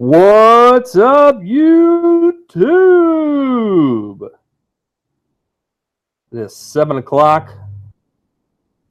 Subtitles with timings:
[0.00, 2.56] What's up, YouTube?
[6.32, 7.52] This seven o'clock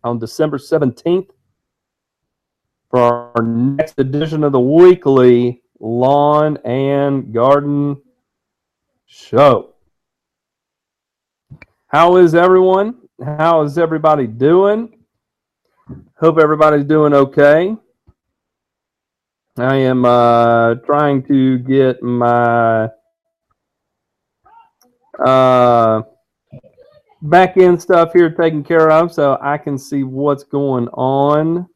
[0.04, 1.30] on December 17th
[2.92, 8.00] for our next edition of the weekly lawn and garden
[9.08, 9.74] show.
[11.88, 12.98] How is everyone?
[13.26, 14.96] How is everybody doing?
[16.20, 17.76] Hope everybody's doing okay.
[19.62, 22.90] I am uh, trying to get my
[25.24, 26.02] uh,
[27.22, 31.68] back end stuff here taken care of so I can see what's going on.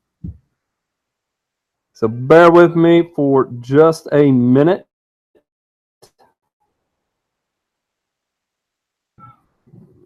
[1.94, 4.86] So bear with me for just a minute.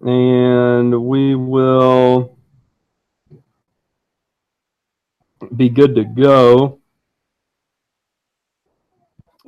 [0.02, 2.38] And we will
[5.56, 6.77] be good to go.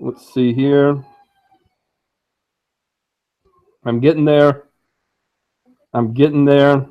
[0.02, 1.04] Let's see here.
[3.84, 4.64] I'm getting there.
[5.94, 6.86] I'm getting there.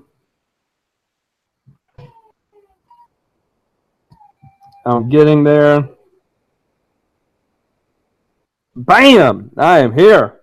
[4.84, 5.88] I'm getting there.
[8.76, 9.52] Bam!
[9.56, 10.40] I am here.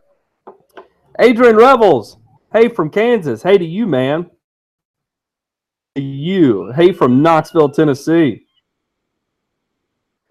[1.19, 2.17] Adrian Revels.
[2.51, 3.43] Hey from Kansas.
[3.43, 4.31] Hey to you, man.
[5.95, 6.71] To you.
[6.75, 8.44] Hey from Knoxville, Tennessee.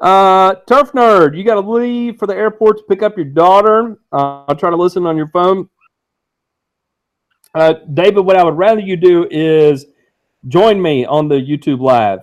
[0.05, 3.97] Uh, Turf Nerd, you got to leave for the airport to pick up your daughter.
[4.13, 5.71] Uh, I'll try to listen on your phone.
[7.55, 9.87] Uh, David, what I would rather you do is
[10.47, 12.21] join me on the YouTube Live.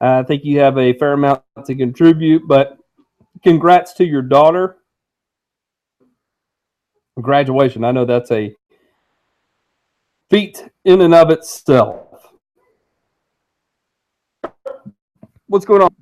[0.00, 2.76] I think you have a fair amount to contribute, but
[3.44, 4.78] congrats to your daughter.
[7.22, 7.84] Graduation.
[7.84, 8.52] I know that's a
[10.28, 12.08] feat in and of itself.
[15.46, 15.94] What's going on?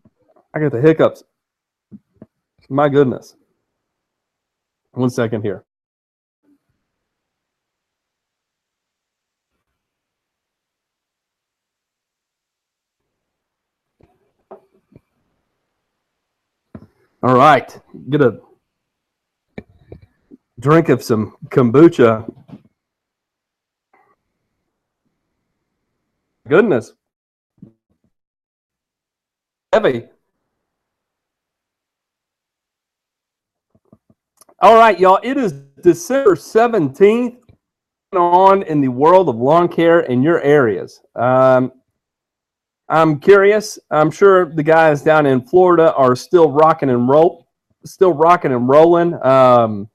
[0.54, 1.24] I got the hiccups.
[2.68, 3.34] My goodness.
[4.92, 5.64] One second here.
[17.20, 17.76] All right.
[18.08, 18.38] Get a
[20.60, 22.32] drink of some kombucha.
[26.46, 26.92] Goodness.
[29.72, 30.13] Heavy.
[34.64, 35.20] All right, y'all.
[35.22, 35.52] It is
[35.82, 37.36] December 17th
[38.14, 41.02] on in the world of lawn care in your areas.
[41.14, 41.70] Um,
[42.88, 43.78] I'm curious.
[43.90, 47.46] I'm sure the guys down in Florida are still rocking and roll,
[47.84, 49.22] still rocking and rolling.
[49.22, 49.90] Um,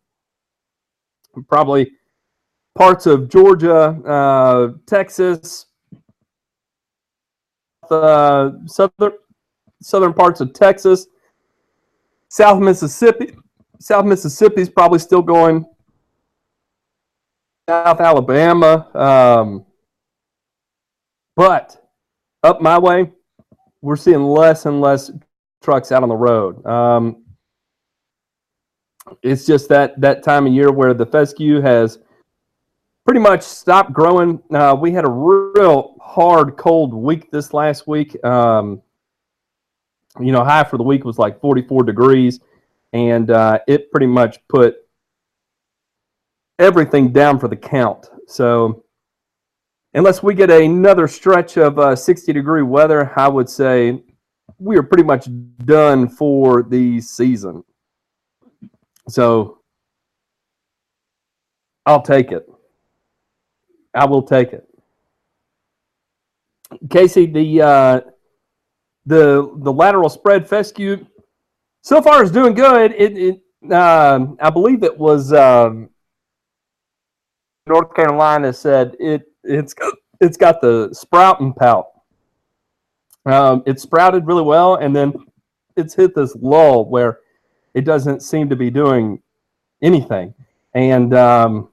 [1.47, 1.91] probably
[2.78, 3.75] parts of Georgia,
[4.06, 5.66] uh, Texas,
[7.90, 9.13] uh, southern
[9.81, 11.07] southern parts of Texas,
[12.28, 13.34] South Mississippi.
[13.79, 15.66] South Mississippi is probably still going.
[17.69, 19.66] South Alabama, um,
[21.35, 21.88] but
[22.44, 23.12] up my way,
[23.81, 25.12] we're seeing less and less
[25.62, 26.66] trucks out on the road.
[26.66, 27.23] Um,
[29.22, 32.00] it's just that that time of year where the fescue has
[33.06, 34.41] pretty much stopped growing.
[34.53, 38.23] Uh, we had a real hard, cold week this last week.
[38.23, 38.81] Um,
[40.19, 42.39] you know, high for the week was like 44 degrees,
[42.94, 44.77] and uh, it pretty much put
[46.57, 48.09] everything down for the count.
[48.27, 48.83] So,
[49.94, 54.03] unless we get another stretch of uh, 60 degree weather, I would say
[54.57, 55.27] we are pretty much
[55.66, 57.63] done for the season.
[59.07, 59.59] So,
[61.85, 62.47] I'll take it.
[63.94, 64.66] I will take it.
[66.89, 68.01] Casey, the uh,
[69.06, 71.06] the the lateral spread fescue
[71.81, 72.94] so far is doing good.
[72.94, 75.90] It, it um, I believe it was um,
[77.67, 81.88] North Carolina said it it's got, it's got the sprout and pout.
[83.25, 85.13] Um, it sprouted really well, and then
[85.75, 87.19] it's hit this lull where
[87.74, 89.21] it doesn't seem to be doing
[89.81, 90.33] anything,
[90.74, 91.69] and um,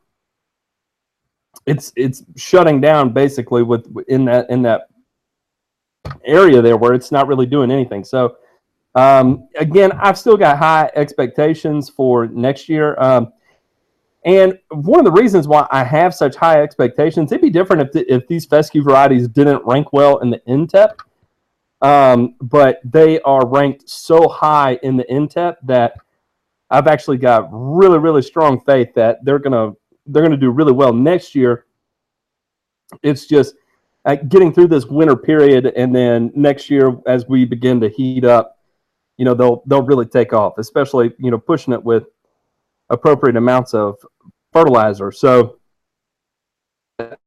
[1.67, 4.89] it's it's shutting down basically with in that in that
[6.25, 8.05] area there where it's not really doing anything.
[8.05, 8.37] So
[8.97, 12.99] um, again, I've still got high expectations for next year.
[12.99, 13.33] Um,
[14.25, 17.93] and one of the reasons why I have such high expectations, it'd be different if,
[17.93, 20.99] the, if these fescue varieties didn't rank well in the NTEP.
[21.83, 25.93] Um, but they are ranked so high in the NTEP that
[26.71, 29.73] I've actually got really, really strong faith that they're gonna
[30.07, 31.67] they're gonna do really well next year.
[33.03, 33.55] It's just
[34.07, 38.25] uh, getting through this winter period, and then next year as we begin to heat
[38.25, 38.56] up,
[39.17, 42.05] you know they'll they'll really take off, especially you know pushing it with
[42.91, 43.97] appropriate amounts of
[44.53, 45.11] fertilizer.
[45.13, 45.59] So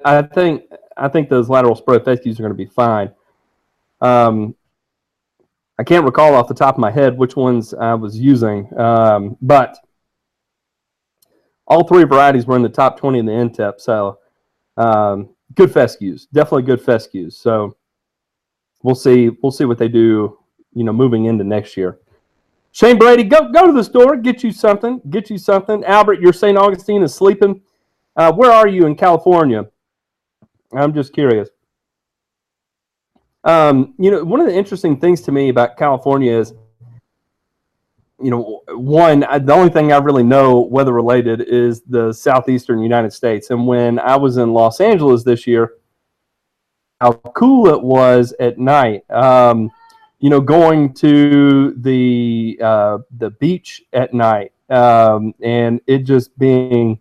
[0.03, 0.63] I think
[0.97, 3.11] I think those lateral spread fescues are going to be fine.
[4.01, 4.55] Um,
[5.77, 9.37] I can't recall off the top of my head which ones I was using, um,
[9.41, 9.77] but
[11.67, 13.79] all three varieties were in the top 20 in the NTEP.
[13.79, 14.19] So
[14.75, 17.37] um, good fescues, definitely good fescues.
[17.37, 17.77] So
[18.83, 19.29] we'll see.
[19.41, 20.37] We'll see what they do.
[20.73, 21.99] You know, moving into next year.
[22.71, 25.83] Shane Brady, go go to the store, get you something, get you something.
[25.85, 26.57] Albert, your St.
[26.57, 27.61] Augustine is sleeping.
[28.15, 29.65] Uh, where are you in California?
[30.73, 31.49] I'm just curious.
[33.43, 36.53] Um, you know, one of the interesting things to me about California is,
[38.21, 42.79] you know, one, I, the only thing I really know weather related is the southeastern
[42.79, 43.49] United States.
[43.49, 45.75] And when I was in Los Angeles this year,
[46.99, 49.09] how cool it was at night.
[49.09, 49.71] Um,
[50.19, 56.99] you know, going to the uh, the beach at night, um, and it just being,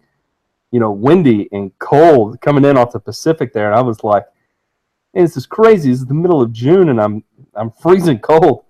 [0.70, 4.24] you know, windy and cold coming in off the Pacific there, and I was like,
[5.14, 5.90] "This is crazy!
[5.90, 7.24] It's the middle of June, and I'm
[7.54, 8.64] I'm freezing cold."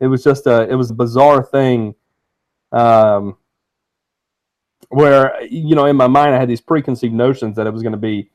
[0.00, 1.96] It was just a it was a bizarre thing,
[2.70, 3.36] um,
[4.90, 7.92] where you know, in my mind, I had these preconceived notions that it was going
[7.92, 8.30] to be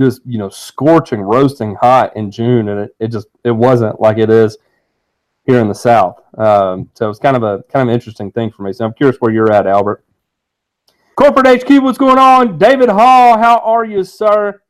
[0.00, 4.18] just you know scorching, roasting hot in June, and it, it just it wasn't like
[4.18, 4.58] it is
[5.46, 6.20] here in the South.
[6.38, 8.72] Um, so it's kind of a kind of interesting thing for me.
[8.72, 10.04] So I'm curious where you're at, Albert.
[11.16, 12.58] Corporate HQ, what's going on?
[12.58, 14.60] David Hall, how are you, sir?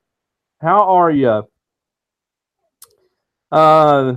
[0.61, 1.43] How are you?
[3.51, 4.15] Uh,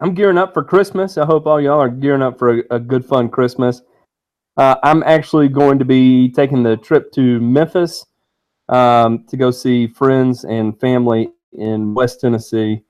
[0.00, 1.16] I'm gearing up for Christmas.
[1.16, 3.80] I hope all y'all are gearing up for a, a good, fun Christmas.
[4.56, 8.04] Uh, I'm actually going to be taking the trip to Memphis
[8.68, 12.82] um, to go see friends and family in West Tennessee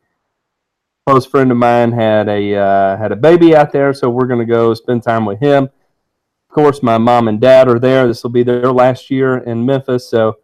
[1.11, 4.39] close friend of mine had a uh, had a baby out there, so we're going
[4.39, 5.65] to go spend time with him.
[5.65, 8.07] Of course, my mom and dad are there.
[8.07, 10.39] This will be their last year in Memphis, so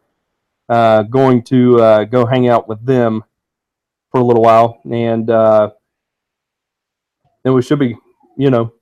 [0.69, 3.23] uh, going to uh, go hang out with them
[4.11, 5.71] for a little while, and uh,
[7.45, 7.95] then we should be,
[8.37, 8.73] you know,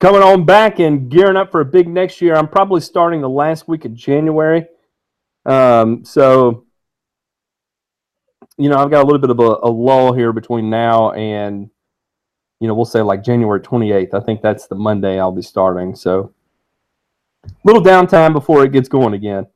[0.00, 2.34] coming on back and gearing up for a big next year.
[2.34, 4.64] I'm probably starting the last week of January,
[5.44, 6.64] um, so
[8.58, 11.70] you know, I've got a little bit of a, a, lull here between now and,
[12.60, 14.14] you know, we'll say like January 28th.
[14.14, 15.94] I think that's the Monday I'll be starting.
[15.94, 16.32] So,
[17.64, 19.46] little downtime before it gets going again.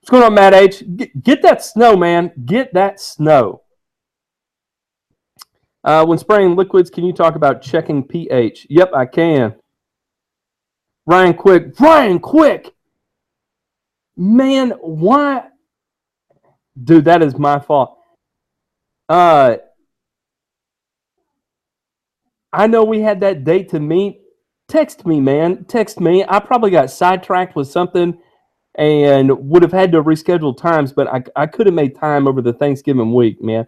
[0.00, 0.82] What's going on, Matt H?
[0.96, 2.32] Get, get that snow, man.
[2.44, 3.62] Get that snow.
[5.82, 8.66] Uh, when spraying liquids, can you talk about checking pH?
[8.68, 9.54] Yep, I can.
[11.06, 11.80] Ryan Quick.
[11.80, 12.74] Ryan Quick!
[14.16, 15.48] Man, why?
[16.82, 17.99] Dude, that is my fault.
[19.10, 19.56] Uh,
[22.52, 24.20] I know we had that date to meet.
[24.68, 25.64] Text me, man.
[25.64, 26.24] Text me.
[26.28, 28.16] I probably got sidetracked with something
[28.76, 32.40] and would have had to reschedule times, but I, I could have made time over
[32.40, 33.66] the Thanksgiving week, man.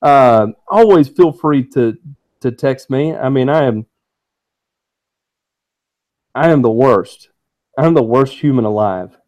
[0.00, 1.98] Uh, always feel free to
[2.40, 3.14] to text me.
[3.14, 3.86] I mean, I am
[6.34, 7.28] I am the worst.
[7.78, 9.18] I'm the worst human alive.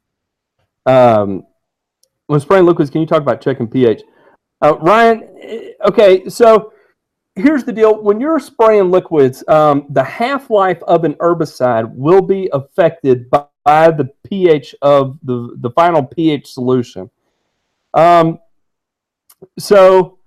[0.87, 1.47] Um,
[2.27, 4.03] when spraying liquids, can you talk about checking pH?
[4.63, 6.73] Uh, Ryan, eh, okay, so
[7.35, 8.03] here's the deal.
[8.03, 13.45] When you're spraying liquids, um, the half life of an herbicide will be affected by,
[13.65, 17.11] by, the pH of the, the final pH solution.
[17.93, 18.39] Um,
[19.59, 20.19] so,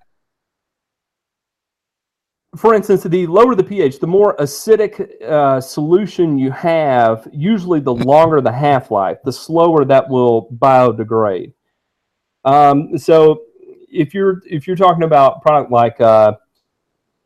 [2.55, 7.93] for instance, the lower the pH, the more acidic uh, solution you have, usually the
[7.93, 11.53] longer the half life, the slower that will biodegrade.
[12.45, 13.41] Um, so,
[13.91, 16.33] if you're if you're talking about product like uh,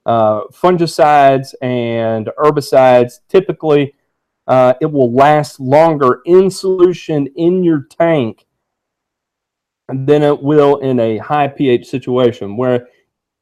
[0.05, 3.95] uh, fungicides and herbicides, typically
[4.47, 8.45] uh, it will last longer in solution in your tank
[9.87, 12.57] than it will in a high pH situation.
[12.57, 12.87] Where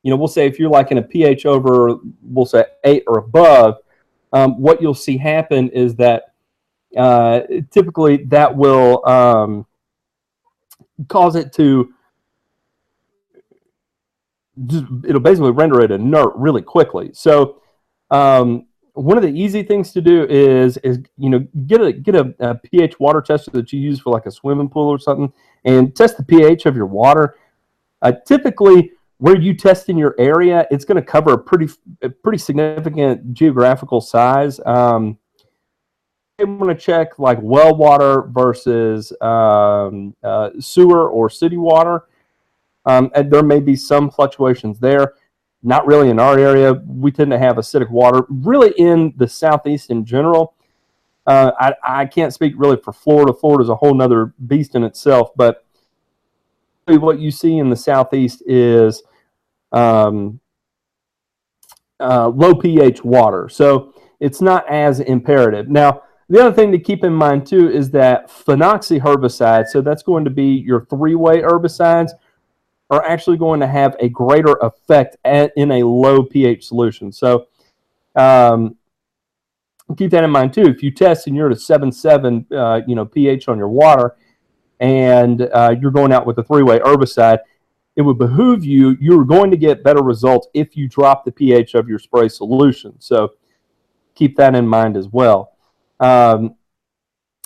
[0.04, 3.20] you know we'll say if you're like in a pH over we'll say eight or
[3.20, 3.78] above,
[4.34, 6.34] um, what you'll see happen is that
[6.98, 9.66] uh, typically that will um,
[11.08, 11.94] cause it to
[15.08, 17.12] it'll basically render it inert really quickly.
[17.14, 17.62] So
[18.10, 22.16] um, one of the easy things to do is is you know get a get
[22.16, 25.32] a, a, pH water tester that you use for like a swimming pool or something,
[25.64, 27.36] and test the pH of your water.
[28.02, 32.10] Uh, typically, where you test in your area, it's going to cover a pretty a
[32.10, 34.60] pretty significant geographical size.
[34.66, 35.18] Um,
[36.40, 42.06] I want to check like well water versus um, uh, sewer or city water.
[42.86, 45.14] Um, and there may be some fluctuations there.
[45.64, 46.74] not really in our area.
[46.74, 50.56] We tend to have acidic water, really in the southeast in general.
[51.28, 53.32] Uh, I, I can't speak really for Florida.
[53.32, 55.66] Florida is a whole nother beast in itself, but
[56.88, 59.04] what you see in the southeast is
[59.72, 60.40] um,
[62.00, 63.48] uh, low pH water.
[63.50, 65.70] So it's not as imperative.
[65.70, 70.04] Now, the other thing to keep in mind too is that phenoxy herbicides, so that's
[70.04, 72.12] going to be your three way herbicides,
[72.92, 77.12] are actually going to have a greater effect at, in a low pH solution.
[77.12, 77.48] So
[78.16, 78.76] um,
[79.98, 80.66] keep that in mind too.
[80.66, 84.18] If you test and you're at a 7.7 uh, you know pH on your water,
[84.82, 87.40] and uh, you're going out with a three way herbicide,
[87.96, 91.76] it would behoove you, you're going to get better results if you drop the pH
[91.76, 92.94] of your spray solution.
[93.00, 93.34] So
[94.16, 95.54] keep that in mind as well.
[96.00, 96.56] Um,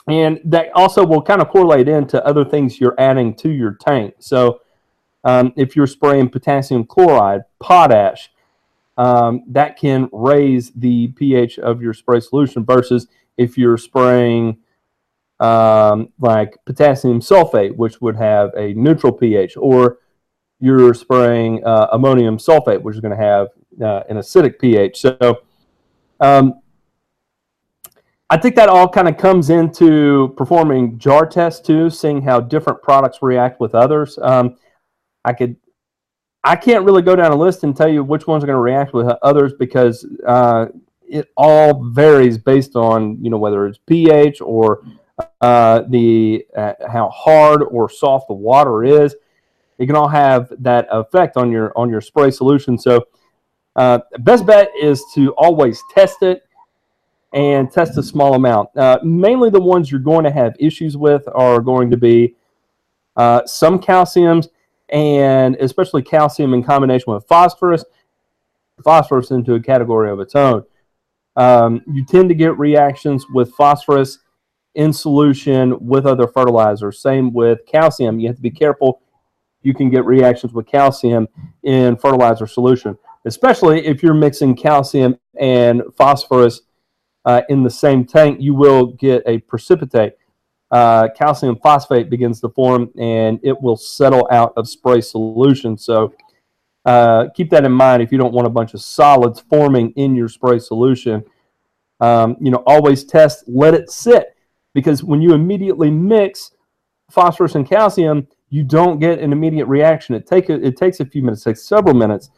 [0.07, 4.15] and that also will kind of correlate into other things you're adding to your tank.
[4.19, 4.61] So
[5.25, 8.31] um, if you're spraying potassium chloride, potash,
[8.97, 14.57] um, that can raise the pH of your spray solution versus if you're spraying
[15.39, 19.97] um, like potassium sulfate, which would have a neutral pH, or
[20.61, 23.47] you're spraying uh, ammonium sulfate, which is going to have
[23.81, 25.01] uh, an acidic pH.
[25.01, 25.39] So
[26.21, 26.61] um,
[28.29, 32.81] I think that all kind of comes into performing jar tests too, seeing how different
[32.81, 34.17] products react with others.
[34.21, 34.55] Um,
[35.25, 35.57] I could,
[36.43, 38.61] I can't really go down a list and tell you which ones are going to
[38.61, 40.67] react with others because uh,
[41.07, 44.83] it all varies based on you know whether it's pH or
[45.41, 49.15] uh, the uh, how hard or soft the water is.
[49.77, 52.77] It can all have that effect on your on your spray solution.
[52.77, 53.07] So,
[53.75, 56.43] uh, best bet is to always test it
[57.33, 58.75] and test a small amount.
[58.77, 62.35] Uh, mainly, the ones you're going to have issues with are going to be
[63.17, 64.47] uh, some calciums,
[64.89, 67.83] and especially calcium in combination with phosphorus.
[68.83, 70.63] Phosphorus into a category of its own.
[71.35, 74.19] Um, you tend to get reactions with phosphorus
[74.75, 76.99] in solution with other fertilizers.
[76.99, 78.19] Same with calcium.
[78.19, 79.01] You have to be careful.
[79.61, 81.27] You can get reactions with calcium
[81.63, 86.61] in fertilizer solution, especially if you're mixing calcium and phosphorus
[87.23, 88.39] uh, in the same tank.
[88.39, 90.13] You will get a precipitate.
[90.71, 95.77] Uh, calcium phosphate begins to form and it will settle out of spray solution.
[95.77, 96.13] So
[96.85, 100.15] uh, keep that in mind if you don't want a bunch of solids forming in
[100.15, 101.23] your spray solution.
[101.99, 104.35] Um, you know, always test, let it sit
[104.73, 106.51] because when you immediately mix
[107.09, 110.15] phosphorus and calcium, you don't get an immediate reaction.
[110.15, 112.29] It take a, it takes a few minutes, takes several minutes,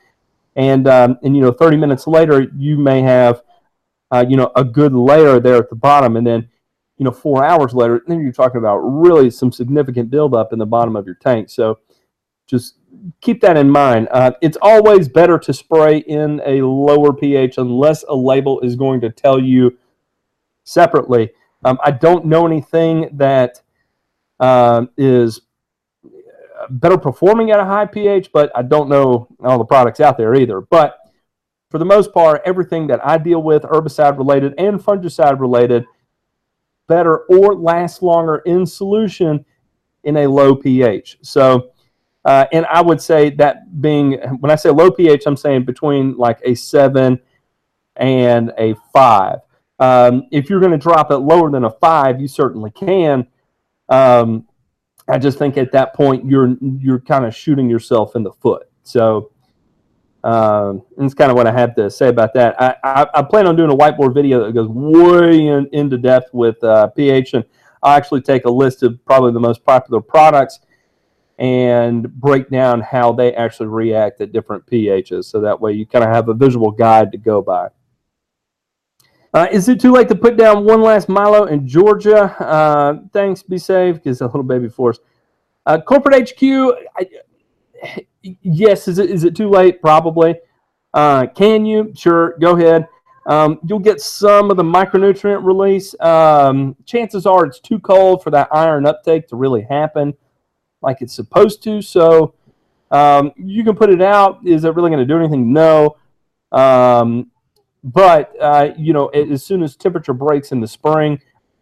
[0.56, 3.42] and um, and you know, 30 minutes later, you may have
[4.12, 6.48] uh, you know a good layer there at the bottom, and then
[6.98, 10.66] you know four hours later, then you're talking about really some significant buildup in the
[10.66, 11.50] bottom of your tank.
[11.50, 11.80] So
[12.48, 12.76] just
[13.22, 14.08] keep that in mind.
[14.12, 19.02] Uh, it's always better to spray in a lower pH unless a label is going
[19.02, 19.78] to tell you
[20.64, 21.32] separately
[21.64, 23.62] um, I don't know anything that
[24.40, 25.42] uh, is
[26.70, 30.36] better performing at a high pH, but I don't know all the products out there
[30.36, 30.62] either.
[30.62, 30.98] But
[31.70, 35.86] for the most part, everything that I deal with, herbicide related and fungicide related,
[36.88, 39.46] better or last longer in solution
[40.04, 41.18] in a low pH.
[41.22, 41.72] So,
[42.26, 46.18] uh, and I would say that being, when I say low pH, I'm saying between
[46.18, 47.20] like a seven
[47.96, 49.40] and a five.
[49.80, 53.28] Um, if you're going to drop it lower than a five, you certainly can.
[53.90, 54.48] Um,
[55.08, 58.68] I just think at that point you're you're kind of shooting yourself in the foot.
[58.84, 59.32] So
[60.28, 62.62] um, that's kind of what I have to say about that.
[62.62, 66.34] I, I, I, plan on doing a whiteboard video that goes way in, into depth
[66.34, 67.46] with uh, pH, and
[67.82, 70.60] I'll actually take a list of probably the most popular products
[71.40, 75.24] and break down how they actually react at different pHs.
[75.24, 77.70] So that way you kind of have a visual guide to go by.
[79.34, 82.36] Uh, is it too late to put down one last Milo in Georgia?
[82.44, 85.00] Uh, thanks, be safe, because a little baby force.
[85.66, 86.44] Uh, corporate HQ,
[86.98, 88.02] I,
[88.42, 89.82] yes, is it, is it too late?
[89.82, 90.36] Probably.
[90.94, 91.92] Uh, can you?
[91.96, 92.88] Sure, go ahead.
[93.28, 95.94] Um, you'll get some of the micronutrient release.
[96.00, 100.14] Um, chances are it's too cold for that iron uptake to really happen
[100.82, 101.82] like it's supposed to.
[101.82, 102.34] So
[102.92, 104.40] um, you can put it out.
[104.46, 105.52] Is it really going to do anything?
[105.52, 105.98] No.
[106.52, 107.32] Um,
[107.84, 111.20] but uh, you know, as soon as temperature breaks in the spring,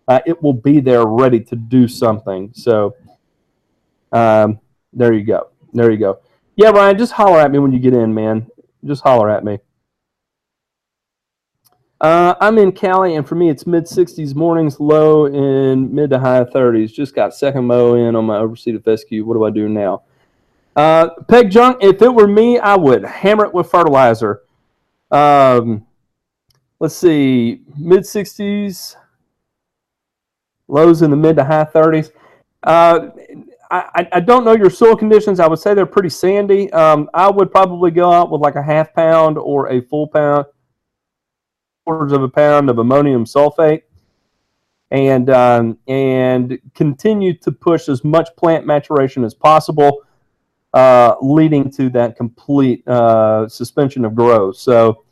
[0.07, 2.51] uh, it will be there ready to do something.
[2.53, 2.95] So
[4.11, 4.59] um,
[4.93, 5.49] there you go.
[5.73, 6.19] There you go.
[6.55, 8.47] Yeah, Ryan, just holler at me when you get in, man.
[8.85, 9.59] Just holler at me.
[11.99, 16.19] Uh, I'm in Cali, and for me, it's mid 60s mornings, low in mid to
[16.19, 16.93] high 30s.
[16.93, 19.25] Just got second mow in on my overseeded fescue.
[19.25, 20.03] What do I do now?
[20.75, 21.77] Uh, peg junk.
[21.81, 24.41] If it were me, I would hammer it with fertilizer.
[25.09, 25.85] Um,
[26.79, 28.95] let's see, mid 60s,
[30.67, 32.11] lows in the mid to high 30s.
[32.63, 33.09] Uh,
[33.71, 35.39] I, I don't know your soil conditions.
[35.39, 36.71] I would say they're pretty sandy.
[36.71, 40.45] Um, I would probably go out with like a half pound or a full pound,
[41.85, 43.83] quarters of a pound of ammonium sulfate,
[44.91, 50.03] and um, and continue to push as much plant maturation as possible,
[50.73, 54.57] uh, leading to that complete uh, suspension of growth.
[54.57, 55.03] So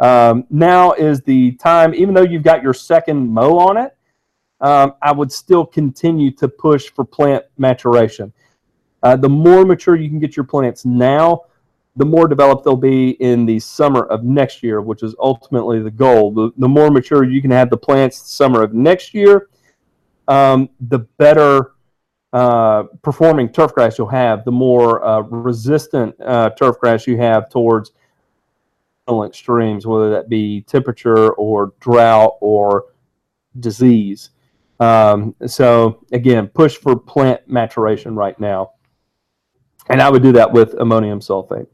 [0.00, 3.96] um, now is the time, even though you've got your second mow on it
[4.60, 8.32] um, I would still continue to push for plant maturation.
[9.02, 11.42] Uh, the more mature you can get your plants now,
[11.96, 15.90] the more developed they'll be in the summer of next year, which is ultimately the
[15.90, 16.32] goal.
[16.32, 19.48] The, the more mature you can have the plants the summer of next year,
[20.28, 21.72] um, the better
[22.32, 27.50] uh, performing turf grass you'll have, the more uh, resistant uh, turf grass you have
[27.50, 27.92] towards
[29.24, 32.84] extremes, whether that be temperature or drought or
[33.58, 34.30] disease.
[34.80, 38.72] Um, so again, push for plant maturation right now.
[39.88, 41.66] And I would do that with ammonium sulfate.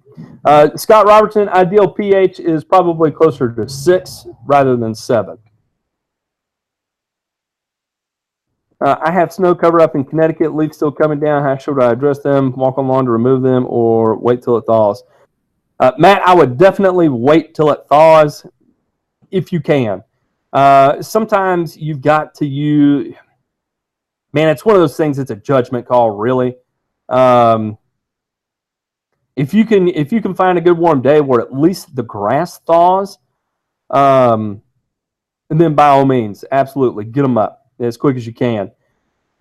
[0.44, 5.38] Uh, Scott Robertson, ideal pH is probably closer to six rather than seven.
[8.80, 11.42] Uh, I have snow cover up in Connecticut, leaves still coming down.
[11.42, 12.52] How should I address them?
[12.52, 15.02] Walk on lawn to remove them or wait till it thaws?
[15.80, 18.46] Uh, Matt, I would definitely wait till it thaws
[19.30, 20.02] if you can.
[20.56, 23.14] Uh, sometimes you've got to use,
[24.32, 25.18] man, it's one of those things.
[25.18, 26.56] It's a judgment call, really.
[27.10, 27.76] Um,
[29.36, 32.02] if you can, if you can find a good warm day where at least the
[32.02, 33.18] grass thaws,
[33.90, 34.62] um,
[35.50, 38.72] and then by all means, absolutely get them up as quick as you can.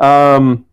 [0.01, 0.65] Um,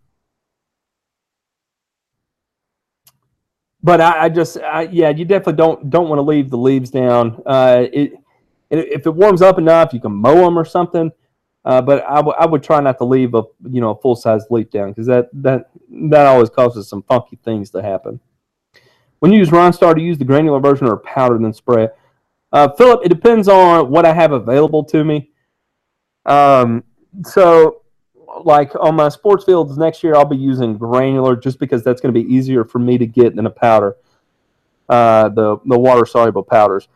[3.81, 6.91] but I, I just, I, yeah, you definitely don't don't want to leave the leaves
[6.91, 7.41] down.
[7.47, 8.15] Uh, it
[8.73, 11.13] and if it warms up enough, you can mow them or something.
[11.65, 14.17] Uh, but I, w- I would try not to leave a you know a full
[14.17, 18.19] size leaf down because that that that always causes some funky things to happen.
[19.21, 21.89] When you use Ronstar, to use the granular version or powder then spray
[22.51, 25.31] Uh, Philip, it depends on what I have available to me.
[26.27, 26.83] Um,
[27.25, 27.83] so,
[28.45, 32.13] like on my sports fields next year, I'll be using granular just because that's going
[32.13, 33.97] to be easier for me to get than a powder.
[34.89, 36.89] Uh, the the water soluble powders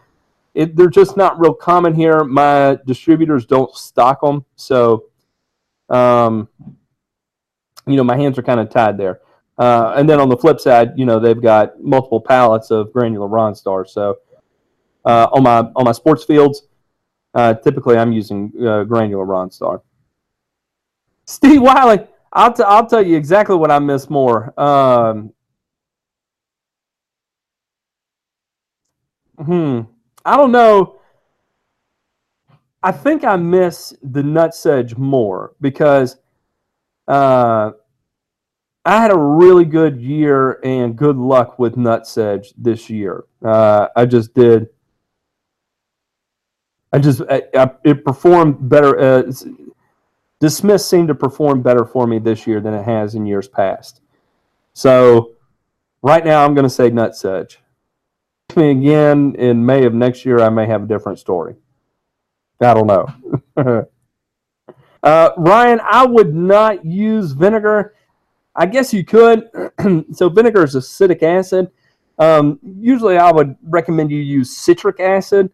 [0.56, 2.24] it, they're just not real common here.
[2.24, 5.04] My distributors don't stock them, so
[5.90, 6.48] um,
[7.86, 9.20] you know my hands are kind of tied there.
[9.58, 13.28] Uh, and then on the flip side, you know they've got multiple pallets of granular
[13.28, 13.86] Ronstar.
[13.86, 14.16] So
[15.04, 16.62] uh, on my on my sports fields,
[17.34, 19.82] uh, typically I'm using uh, granular Ronstar.
[21.26, 24.58] Steve Wiley, I'll t- I'll tell you exactly what I miss more.
[24.58, 25.34] Um,
[29.38, 29.82] hmm.
[30.26, 30.98] I don't know.
[32.82, 36.16] I think I miss the nutsedge more because
[37.06, 37.70] uh,
[38.84, 43.24] I had a really good year and good luck with nutsedge this year.
[43.44, 44.66] Uh, I just did.
[46.92, 48.98] I just I, I, it performed better.
[48.98, 49.32] Uh,
[50.40, 54.00] Dismiss seemed to perform better for me this year than it has in years past.
[54.72, 55.36] So
[56.02, 57.58] right now, I'm going to say nutsedge
[58.54, 61.56] me again in May of next year, I may have a different story.
[62.60, 63.06] I don't know.
[65.02, 67.94] uh, Ryan, I would not use vinegar.
[68.54, 69.50] I guess you could.
[70.12, 71.70] so vinegar is acetic acid.
[72.18, 75.50] Um, usually, I would recommend you use citric acid.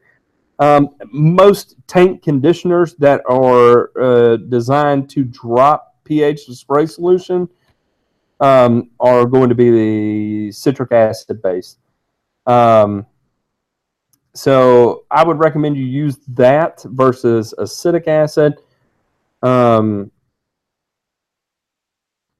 [0.60, 7.48] Um, most tank conditioners that are uh, designed to drop pH to spray solution
[8.38, 11.78] um, are going to be the citric acid based.
[12.46, 13.06] Um,
[14.34, 18.54] so I would recommend you use that versus acetic acid.
[19.42, 20.10] Um,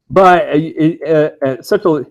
[0.09, 2.07] but at such a,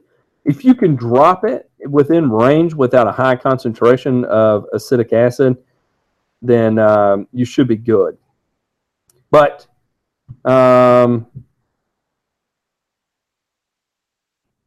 [0.46, 5.58] if you can drop it within range without a high concentration of acetic acid,
[6.42, 8.18] then um, you should be good.
[9.30, 9.68] But
[10.46, 11.28] um,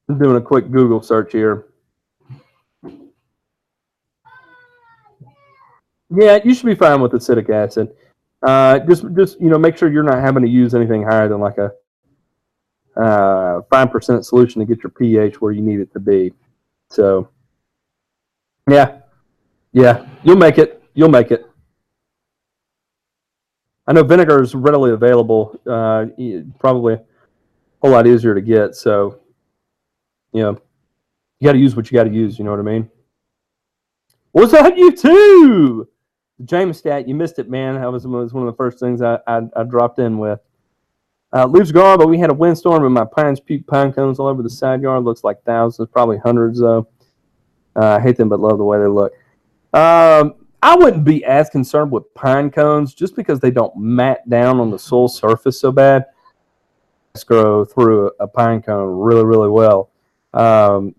[0.08, 1.66] I'm doing a quick Google search here.
[6.14, 7.94] Yeah, you should be fine with acetic acid.
[8.42, 11.40] Uh, just, just you know, make sure you're not having to use anything higher than
[11.40, 11.72] like a
[12.96, 16.33] uh, five uh, percent solution to get your pH where you need it to be.
[16.90, 17.29] So,
[18.70, 18.98] yeah,
[19.72, 20.83] yeah, you'll make it.
[20.94, 21.44] You'll make it.
[23.87, 25.59] I know vinegar is readily available.
[25.66, 26.07] Uh,
[26.59, 27.03] probably a
[27.83, 28.77] whole lot easier to get.
[28.77, 29.20] So,
[30.33, 30.61] you know,
[31.40, 32.38] you got to use what you got to use.
[32.38, 32.90] You know what I mean?
[34.33, 35.88] What's that, you too?
[36.38, 37.77] The James stat, you missed it, man.
[37.77, 40.40] That was, was one of the first things I, I, I dropped in with.
[41.33, 44.29] Uh, leaves gone, but we had a windstorm and my pines puke pine cones all
[44.29, 45.05] over the side yard.
[45.05, 46.87] Looks like thousands, probably hundreds though.
[47.75, 49.12] Uh, I hate them, but love the way they look.
[49.73, 54.61] Um, I wouldn't be as concerned with pine cones just because they don't mat down
[54.61, 56.07] on the soil surface so bad.
[57.27, 59.90] Grow through a, a pine cone really, really well.
[60.33, 60.94] Um,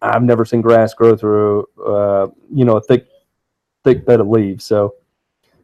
[0.00, 3.06] I've never seen grass grow through, uh, you know, a thick,
[3.84, 4.64] thick bed of leaves.
[4.64, 4.94] So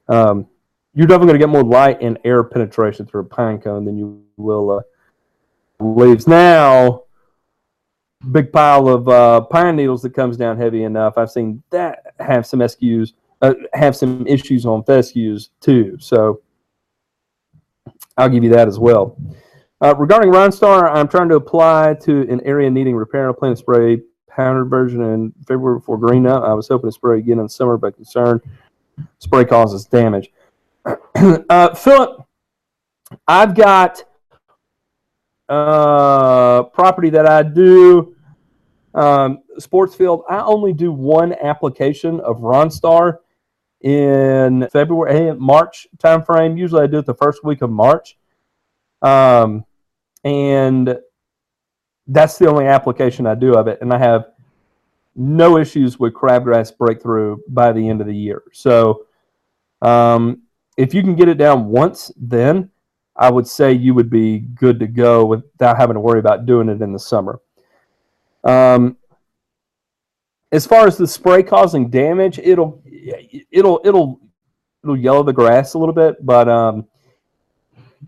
[0.09, 0.47] um,
[0.95, 3.97] you're definitely going to get more light and air penetration through a pine cone than
[3.97, 6.27] you will uh, leaves.
[6.27, 7.05] Now,
[8.33, 11.17] big pile of uh, pine needles that comes down heavy enough.
[11.17, 15.97] I've seen that have some SQs, uh, have some issues on fescues too.
[16.01, 16.41] So
[18.17, 19.17] I'll give you that as well.
[19.81, 23.31] Uh, regarding Ronstar, I'm trying to apply to an area needing repair.
[23.31, 26.45] I plan to spray powdered version in February before green up.
[26.45, 28.43] I was hoping to spray again in summer, but concerned
[29.19, 30.31] spray causes damage.
[31.15, 32.25] uh, Philip,
[33.27, 34.03] I've got
[35.49, 38.15] uh, property that I do.
[38.95, 40.25] Um, sports field.
[40.29, 43.19] I only do one application of Ronstar
[43.81, 46.59] in February, March timeframe.
[46.59, 48.17] Usually, I do it the first week of March,
[49.03, 49.65] um,
[50.25, 50.99] and
[52.09, 53.79] that's the only application I do of it.
[53.81, 54.31] And I have
[55.15, 58.43] no issues with crabgrass breakthrough by the end of the year.
[58.53, 59.07] So,
[59.83, 60.43] um,
[60.77, 62.71] if you can get it down once, then
[63.17, 66.69] I would say you would be good to go without having to worry about doing
[66.69, 67.41] it in the summer.
[68.45, 68.97] Um,
[70.53, 72.81] as far as the spray causing damage, it'll
[73.51, 74.21] it'll it'll
[74.83, 76.87] it'll yellow the grass a little bit, but um,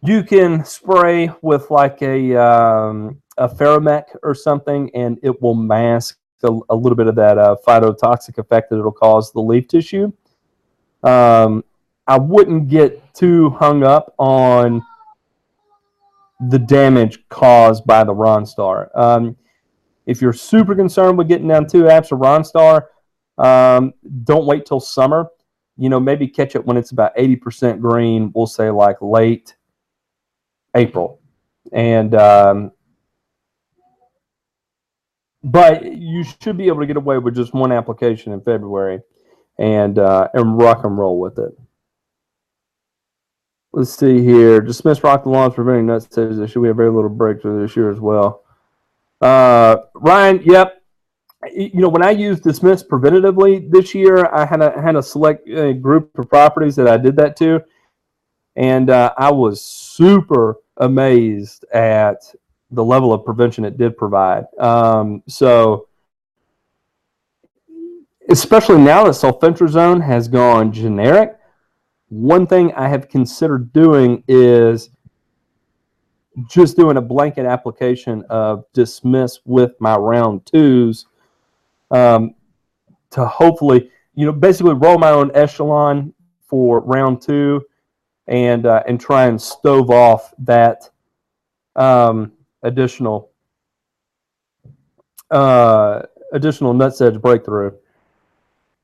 [0.03, 6.19] you can spray with like a um, a Ferromec or something, and it will mask
[6.43, 10.13] a, a little bit of that uh, phytotoxic effect that it'll cause the leaf tissue.
[11.03, 11.65] Um,
[12.07, 14.85] I wouldn't get too hung up on
[16.49, 18.89] the damage caused by the Ronstar.
[18.97, 19.37] Um,
[20.05, 22.89] if you're super concerned with getting down two apps of Ronstar,
[23.39, 25.29] um, don't wait till summer.
[25.79, 28.33] You know, maybe catch it when it's about 80% green.
[28.35, 29.57] We'll say like late
[30.75, 31.21] April.
[31.73, 32.73] And, um,
[35.43, 39.01] but you should be able to get away with just one application in February
[39.59, 41.53] and, uh, and rock and roll with it.
[43.73, 44.61] Let's see here.
[44.61, 46.63] Dismiss rock the lawns preventing nutsedges this year.
[46.63, 48.43] We have very little breakthrough this year as well.
[49.21, 50.83] Uh, Ryan, yep.
[51.55, 55.49] You know, when I used dismiss preventatively this year, I had a had a select
[55.49, 57.63] uh, group of properties that I did that to,
[58.57, 62.19] and uh, I was super amazed at
[62.71, 64.45] the level of prevention it did provide.
[64.59, 65.89] Um, so,
[68.29, 71.37] especially now that sulfentrazone has gone generic,
[72.09, 74.91] one thing I have considered doing is
[76.49, 81.07] just doing a blanket application of dismiss with my round twos
[81.91, 82.35] um,
[83.11, 86.15] to hopefully, you know, basically roll my own echelon
[86.47, 87.65] for round two
[88.27, 90.89] and uh, and try and stove off that
[91.77, 93.31] um, additional
[95.31, 97.73] uh, additional nutsedge breakthrough.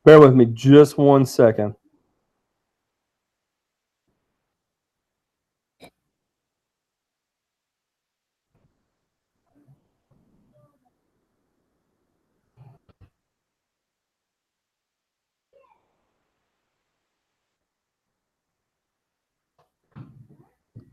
[0.05, 1.75] Bear with me just one second.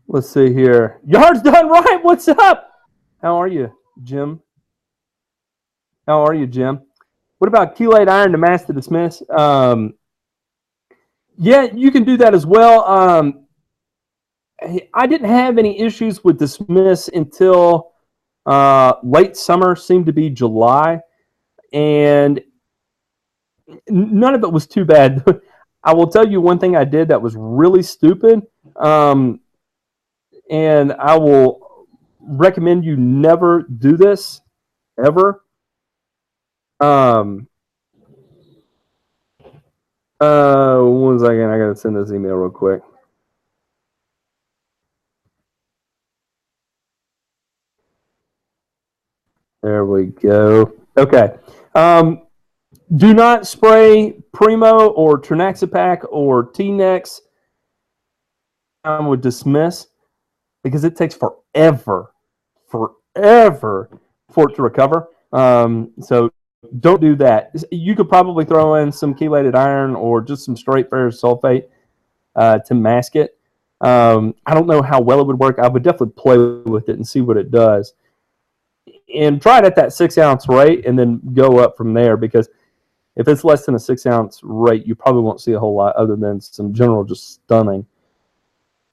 [0.08, 1.00] Let's see here.
[1.08, 1.98] Yard's done right.
[2.04, 2.73] What's up?
[3.24, 3.72] How are you,
[4.04, 4.42] Jim?
[6.06, 6.82] How are you, Jim?
[7.38, 9.24] What about chelate iron to mask to dismiss?
[9.30, 9.94] Um,
[11.38, 12.84] yeah, you can do that as well.
[12.84, 13.46] Um,
[14.94, 17.94] I didn't have any issues with dismiss until
[18.46, 21.00] uh, late summer, seemed to be July,
[21.72, 22.42] and
[23.88, 25.26] none of it was too bad.
[25.86, 28.42] I will tell you one thing I did that was really stupid.
[28.76, 29.40] Um,
[30.50, 31.63] and I will
[32.24, 34.42] recommend you never do this
[35.04, 35.44] ever.
[36.80, 37.48] Um,
[40.20, 42.82] uh, one second, I gotta send this email real quick.
[49.62, 50.74] There we go.
[50.98, 51.36] Okay.
[51.74, 52.24] Um,
[52.96, 57.22] do not spray Primo or Trinexapac or T-Nex.
[58.84, 59.88] I would dismiss
[60.64, 62.13] because it takes forever,
[62.74, 63.90] forever
[64.32, 65.10] for it to recover.
[65.32, 66.32] Um, so
[66.80, 67.52] don't do that.
[67.72, 71.66] You could probably throw in some chelated iron or just some straight ferrous sulfate
[72.36, 73.38] uh, to mask it.
[73.82, 75.60] Um, I don't know how well it would work.
[75.60, 77.94] I would definitely play with it and see what it does.
[79.14, 82.50] And try it at that six ounce rate and then go up from there because
[83.16, 85.96] if it's less than a six ounce rate, you probably won't see a whole lot
[85.96, 87.86] other than some general just stunning.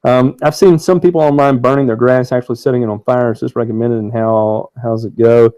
[0.05, 3.31] Um, I've seen some people online burning their grass, actually setting it on fire.
[3.31, 3.99] It's just recommended.
[3.99, 5.53] And how how's it go?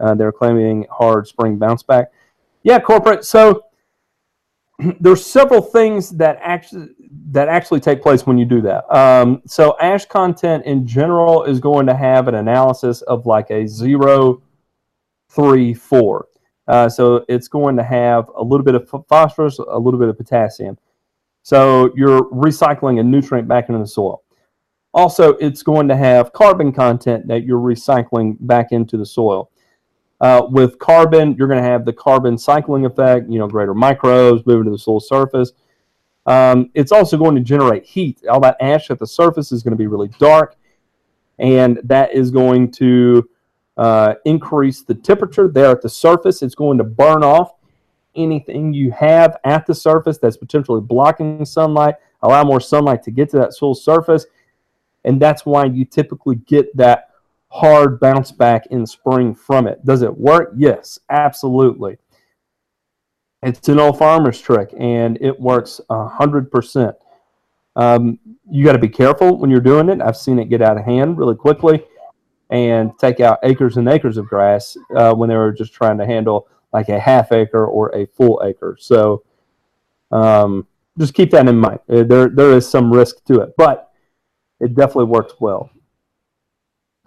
[0.00, 2.10] Uh, they're claiming hard spring bounce back.
[2.64, 3.24] Yeah, corporate.
[3.24, 3.66] So
[5.00, 6.88] there's several things that actually
[7.30, 8.92] that actually take place when you do that.
[8.94, 13.66] Um, so ash content in general is going to have an analysis of like a
[13.66, 14.42] zero,
[15.28, 16.26] three, four.
[16.68, 20.16] Uh, so it's going to have a little bit of phosphorus, a little bit of
[20.16, 20.78] potassium.
[21.42, 24.22] So you're recycling a nutrient back into the soil.
[24.94, 29.50] Also, it's going to have carbon content that you're recycling back into the soil.
[30.20, 34.46] Uh, with carbon, you're going to have the carbon cycling effect, you know, greater microbes
[34.46, 35.52] moving to the soil surface.
[36.26, 38.20] Um, it's also going to generate heat.
[38.30, 40.54] All that ash at the surface is going to be really dark,
[41.38, 43.28] and that is going to
[43.76, 46.42] uh, increase the temperature there at the surface.
[46.42, 47.54] It's going to burn off
[48.14, 53.30] anything you have at the surface that's potentially blocking sunlight, allow more sunlight to get
[53.30, 54.26] to that soil surface.
[55.04, 57.10] And that's why you typically get that
[57.48, 59.84] hard bounce back in spring from it.
[59.84, 60.52] Does it work?
[60.56, 61.98] Yes, absolutely.
[63.42, 66.94] It's an old farmer's trick and it works 100%.
[67.74, 68.18] Um,
[68.50, 70.00] you got to be careful when you're doing it.
[70.00, 71.84] I've seen it get out of hand really quickly
[72.50, 76.06] and take out acres and acres of grass uh, when they were just trying to
[76.06, 78.76] handle like a half acre or a full acre.
[78.78, 79.24] So
[80.10, 80.66] um,
[80.98, 81.80] just keep that in mind.
[81.88, 83.90] Uh, there, there is some risk to it, but
[84.60, 85.70] it definitely works well.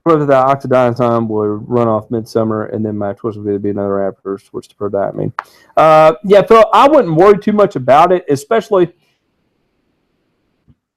[0.03, 3.71] Whether the oxadiazon would run off midsummer, and then my choice would be to be
[3.71, 5.33] another after switch to prodiamine.
[5.75, 8.93] Uh, yeah, Phil, I wouldn't worry too much about it, especially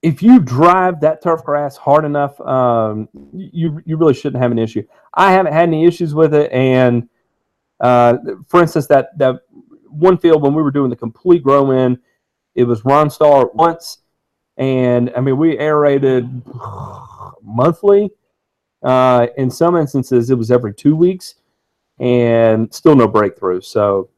[0.02, 2.38] if you drive that turf grass hard enough.
[2.42, 4.82] Um, you you really shouldn't have an issue.
[5.14, 7.08] I haven't had any issues with it, and
[7.80, 9.42] uh, for instance, that that
[9.88, 11.98] one field when we were doing the complete grow in,
[12.54, 13.98] it was Ronstar once,
[14.56, 16.42] and I mean we aerated
[17.42, 18.10] monthly.
[18.82, 21.34] Uh, in some instances, it was every two weeks,
[21.98, 23.60] and still no breakthrough.
[23.60, 24.08] So,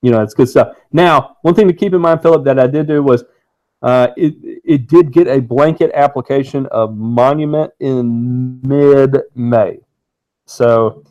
[0.00, 0.76] you know, it's good stuff.
[0.92, 3.24] Now, one thing to keep in mind, Philip, that I did do was
[3.82, 4.34] uh, it
[4.64, 9.78] it did get a blanket application of Monument in mid May.
[10.46, 11.04] So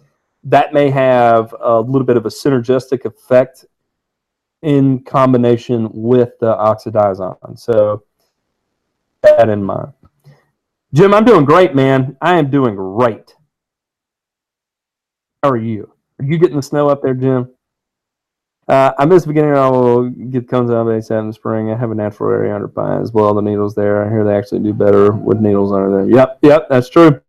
[0.43, 3.65] that may have a little bit of a synergistic effect
[4.61, 7.57] in combination with the oxadiazon.
[7.59, 8.03] So
[9.21, 9.93] that in mind.
[10.93, 12.17] Jim, I'm doing great, man.
[12.21, 13.35] I am doing great.
[15.41, 15.93] How are you?
[16.19, 17.49] Are you getting the snow up there, Jim?
[18.67, 19.55] Uh, I missed the beginning.
[19.55, 21.71] I will get cones out of ASAP in the spring.
[21.71, 23.11] I have a natural area under pines.
[23.11, 24.05] Well, the needles there.
[24.05, 26.09] I hear they actually do better with needles under there.
[26.09, 27.19] Yep, yep, that's true.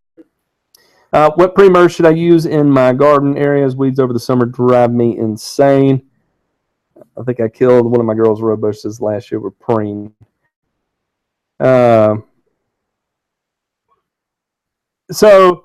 [1.12, 3.77] Uh, what pre-emerge should I use in my garden areas?
[3.77, 6.03] Weeds over the summer drive me insane.
[7.18, 10.14] I think I killed one of my girls' bushes last year with preen.
[11.61, 12.16] Uh,
[15.11, 15.64] so,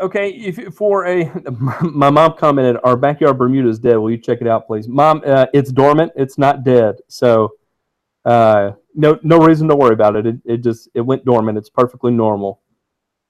[0.00, 1.24] okay, if for a
[1.82, 3.96] my mom commented, our backyard Bermuda is dead.
[3.96, 5.22] Will you check it out, please, Mom?
[5.26, 6.12] Uh, it's dormant.
[6.14, 6.96] It's not dead.
[7.08, 7.54] So,
[8.24, 10.26] uh, no no reason to worry about it.
[10.26, 11.58] It it just it went dormant.
[11.58, 12.60] It's perfectly normal.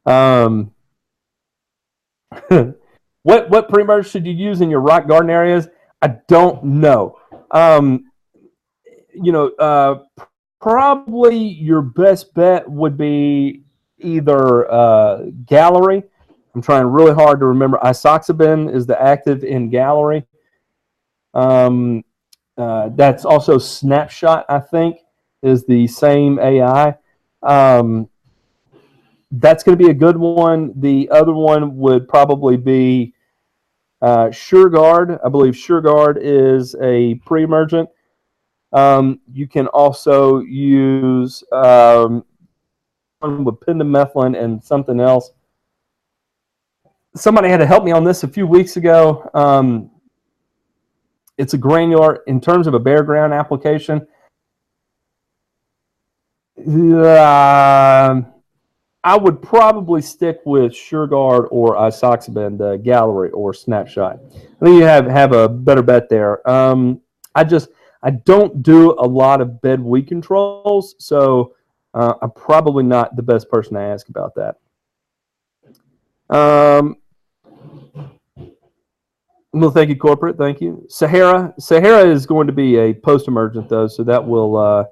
[0.05, 0.73] Um,
[3.23, 5.69] what what pre-emerge should you use in your rock garden areas?
[6.03, 7.19] I don't know.
[7.51, 8.05] Um,
[9.15, 10.05] you know, uh,
[10.61, 13.63] probably your best bet would be
[13.99, 16.03] either uh, gallery.
[16.55, 17.79] I'm trying really hard to remember.
[17.79, 20.25] Isoxaben is the active in gallery.
[21.35, 22.05] Um,
[22.57, 24.45] uh, that's also snapshot.
[24.49, 24.99] I think
[25.43, 26.97] is the same AI.
[27.43, 28.09] Um,
[29.31, 30.73] that's going to be a good one.
[30.77, 33.15] The other one would probably be
[34.01, 35.19] uh, SureGuard.
[35.25, 37.89] I believe SureGuard is a pre-emergent.
[38.73, 42.25] Um, you can also use um,
[43.21, 45.33] with pendimethalin and something else.
[47.15, 49.29] Somebody had to help me on this a few weeks ago.
[49.35, 49.91] Um,
[51.37, 54.07] it's a granular in terms of a bare ground application.
[56.59, 58.23] Uh,
[59.05, 64.19] I would probably stick with SureGuard or Isoxaben, the Gallery or Snapshot.
[64.35, 66.49] I think you have have a better bet there.
[66.49, 67.01] Um,
[67.35, 67.69] I just
[68.03, 71.55] I don't do a lot of bed weed controls, so
[71.95, 74.57] uh, I'm probably not the best person to ask about that.
[76.35, 76.97] Um,
[79.53, 80.37] Well, thank you, corporate.
[80.37, 81.55] Thank you, Sahara.
[81.59, 84.85] Sahara is going to be a post-emergent though, so that will uh,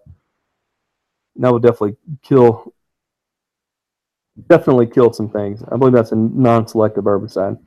[1.37, 2.73] that will definitely kill
[4.49, 5.63] definitely kill some things.
[5.71, 7.59] I believe that's a non-selective herbicide.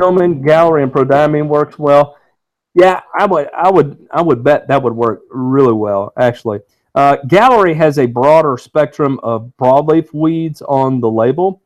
[0.00, 2.16] Tillman, Gallery, and Prodiamine works well.
[2.74, 6.12] Yeah, I would, I would, I would bet that would work really well.
[6.16, 6.60] Actually,
[6.94, 11.62] uh, Gallery has a broader spectrum of broadleaf weeds on the label,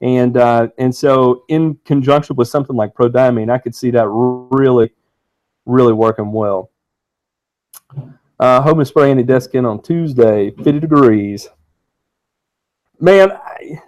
[0.00, 4.90] and uh, and so in conjunction with something like Prodiamine, I could see that really,
[5.66, 6.70] really working well.
[8.40, 11.48] Uh, home to spray anti-desiccant on Tuesday, 50 degrees.
[13.00, 13.80] Man, I,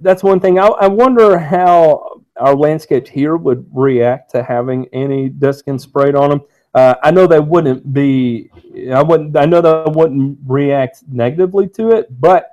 [0.00, 0.58] that's one thing.
[0.58, 6.40] I, I wonder how our landscapes here would react to having anti-desiccant sprayed on them.
[6.74, 8.50] Uh, I know they wouldn't be.
[8.92, 9.36] I wouldn't.
[9.36, 12.48] I know they wouldn't react negatively to it, but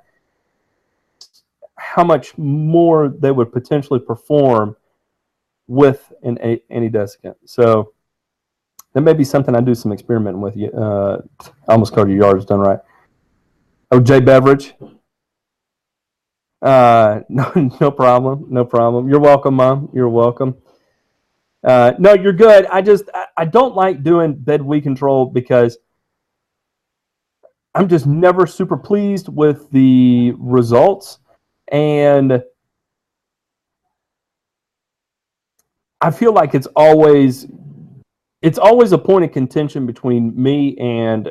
[1.76, 4.76] how much more they would potentially perform
[5.66, 7.36] with an anti-desiccant.
[7.46, 7.94] So
[8.92, 10.56] that may be something I do some experimenting with.
[10.56, 11.22] You, uh,
[11.68, 12.80] almost covered your yards done right.
[13.90, 14.74] Oh, Jay Beveridge.
[16.62, 19.08] Uh, no, no problem, no problem.
[19.08, 19.90] You're welcome, mom.
[19.92, 20.56] You're welcome.
[21.62, 22.66] Uh, no, you're good.
[22.66, 25.78] I just I, I don't like doing bed weed control because
[27.74, 31.18] I'm just never super pleased with the results,
[31.70, 32.42] and
[36.00, 37.46] I feel like it's always
[38.42, 41.30] it's always a point of contention between me and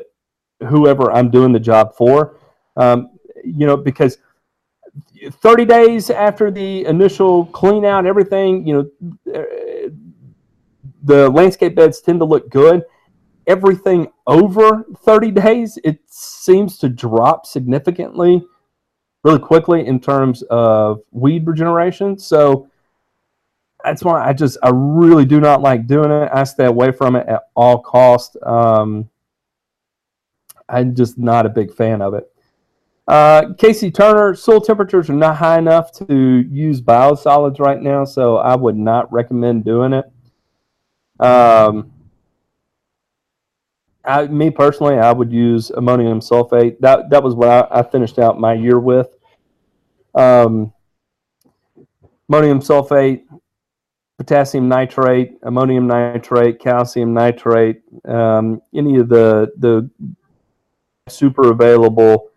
[0.68, 2.38] whoever I'm doing the job for.
[2.78, 3.10] Um,
[3.44, 4.20] you know, because
[5.32, 8.90] 30 days after the initial clean out, everything, you
[9.26, 9.34] know,
[11.04, 12.84] the landscape beds tend to look good.
[13.48, 18.46] Everything over 30 days, it seems to drop significantly
[19.24, 22.18] really quickly in terms of weed regeneration.
[22.18, 22.70] So
[23.84, 26.30] that's why I just, I really do not like doing it.
[26.34, 28.38] I stay away from it at all cost.
[28.44, 29.10] Um,
[30.68, 32.29] I'm just not a big fan of it.
[33.10, 38.38] Uh, Casey Turner, soil temperatures are not high enough to use biosolids right now, so
[38.38, 40.06] I would not recommend doing it.
[41.20, 41.92] Um,
[44.06, 46.80] I, me personally, I would use ammonium sulfate.
[46.82, 49.08] That that was what I, I finished out my year with.
[50.14, 50.72] Um,
[52.30, 53.24] ammonium sulfate,
[54.20, 59.90] potassium nitrate, ammonium nitrate, calcium nitrate, um, any of the the
[61.08, 62.30] super available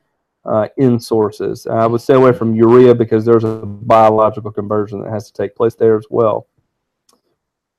[0.44, 1.66] uh, in sources.
[1.66, 5.55] I would stay away from urea because there's a biological conversion that has to take
[5.55, 6.48] place there as well.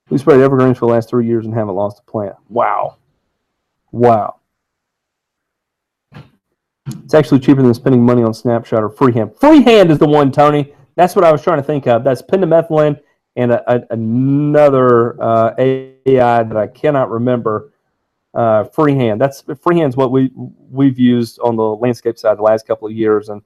[0.10, 2.36] We sprayed evergreens for the last three years and haven't lost a plant.
[2.49, 2.97] Wow.
[3.91, 4.39] Wow.
[7.04, 9.36] It's actually cheaper than spending money on Snapshot or Freehand.
[9.36, 10.73] Freehand is the one, Tony.
[10.95, 12.04] That's what I was trying to think of.
[12.04, 12.99] That's pendimethalin
[13.36, 17.73] and a, a, another uh, AI that I cannot remember
[18.34, 19.22] uh, freehand.
[19.22, 23.30] That's freehand's what we we've used on the landscape side the last couple of years,
[23.30, 23.41] and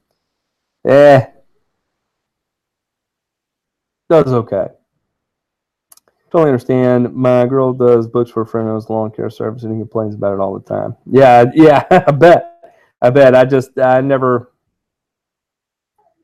[0.85, 1.25] eh,
[4.09, 4.67] does okay.
[6.29, 7.13] Totally understand.
[7.13, 10.57] My girl does books for who's lawn care service, and he complains about it all
[10.57, 10.95] the time.
[11.05, 13.35] Yeah, yeah, I bet, I bet.
[13.35, 14.51] I just I never.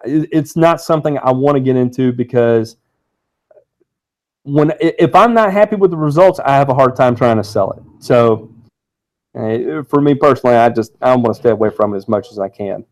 [0.06, 2.76] It's not something I want to get into because
[4.43, 7.43] when if I'm not happy with the results, I have a hard time trying to
[7.43, 8.04] sell it.
[8.04, 8.53] So
[9.34, 12.39] for me personally, I just I want to stay away from it as much as
[12.39, 12.86] I can.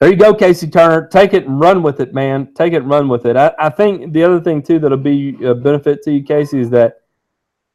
[0.00, 1.06] There you go, Casey Turner.
[1.06, 2.52] Take it and run with it, man.
[2.54, 3.36] Take it and run with it.
[3.36, 6.70] I, I think the other thing too that'll be a benefit to you, Casey, is
[6.70, 7.02] that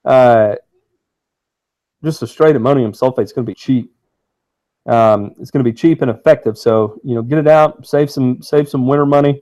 [0.05, 0.55] uh,
[2.03, 3.93] just a straight ammonium sulfate is going to be cheap.
[4.85, 6.57] Um, it's going to be cheap and effective.
[6.57, 9.41] So you know, get it out, save some save some winter money.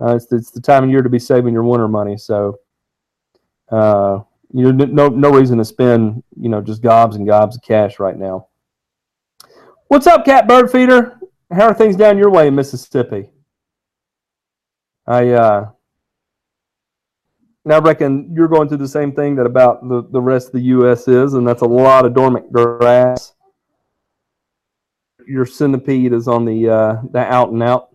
[0.00, 2.16] Uh, it's, it's the time of year to be saving your winter money.
[2.16, 2.58] So
[3.70, 4.20] uh,
[4.54, 7.98] you know, no no reason to spend you know just gobs and gobs of cash
[7.98, 8.46] right now.
[9.88, 11.18] What's up, Cat Bird Feeder?
[11.50, 13.30] How are things down your way in Mississippi?
[15.08, 15.70] I uh,
[17.64, 20.62] now reckon you're going through the same thing that about the, the rest of the
[20.62, 21.08] U.S.
[21.08, 23.34] is, and that's a lot of dormant grass.
[25.26, 27.88] Your centipede is on the uh, the out and out.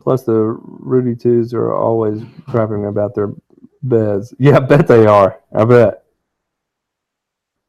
[0.00, 3.34] Plus, the Rudy twos are always crapping about their
[3.82, 4.34] beds.
[4.38, 5.40] Yeah, I bet they are.
[5.52, 6.04] I bet.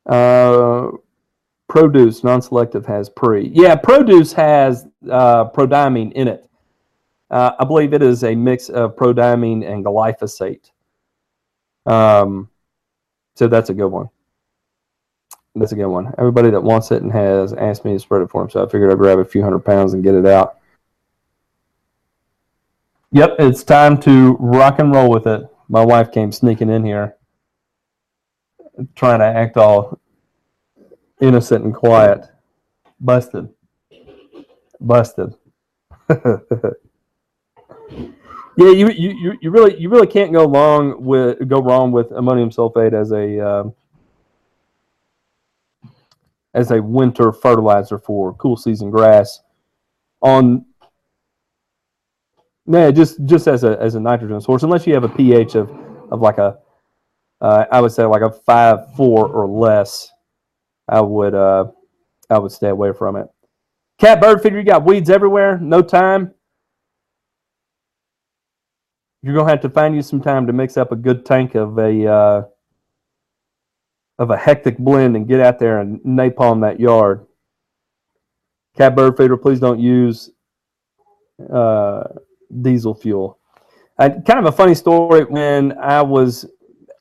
[0.05, 0.91] Uh,
[1.67, 3.49] produce non-selective has pre.
[3.53, 6.49] Yeah, produce has uh, prodiamine in it.
[7.29, 10.71] Uh, I believe it is a mix of prodiamine and glyphosate.
[11.85, 12.49] Um,
[13.35, 14.09] so that's a good one.
[15.55, 16.13] That's a good one.
[16.17, 18.69] Everybody that wants it and has asked me to spread it for them, so I
[18.69, 20.57] figured I'd grab a few hundred pounds and get it out.
[23.11, 25.50] Yep, it's time to rock and roll with it.
[25.71, 27.15] My wife came sneaking in here,
[28.93, 30.01] trying to act all
[31.21, 32.25] innocent and quiet.
[32.99, 33.47] Busted.
[34.81, 35.33] Busted.
[36.09, 36.19] yeah,
[38.57, 42.91] you, you you really you really can't go wrong with go wrong with ammonium sulfate
[42.91, 43.73] as a um,
[46.53, 49.39] as a winter fertilizer for cool season grass.
[50.21, 50.65] On
[52.65, 55.69] no, just just as a as a nitrogen source, unless you have a pH of
[56.11, 56.57] of like a,
[57.41, 60.09] uh, I would say like a five four or less,
[60.87, 61.65] I would uh,
[62.29, 63.27] I would stay away from it.
[63.99, 65.57] Cat bird feeder, you got weeds everywhere.
[65.57, 66.33] No time.
[69.23, 71.77] You're gonna have to find you some time to mix up a good tank of
[71.77, 72.43] a uh,
[74.19, 77.25] of a hectic blend and get out there and napalm that yard.
[78.77, 80.29] Cat bird feeder, please don't use.
[81.51, 82.03] Uh,
[82.61, 83.37] diesel fuel.
[83.97, 86.45] Uh, kind of a funny story when I was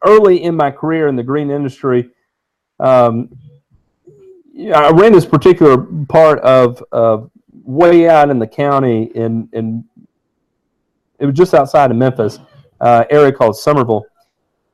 [0.07, 2.11] early in my career in the green industry.
[2.79, 3.31] Um,
[4.75, 9.85] I ran this particular part of, of way out in the county in, in
[11.19, 12.39] it was just outside of Memphis,
[12.81, 14.05] uh, area called Somerville,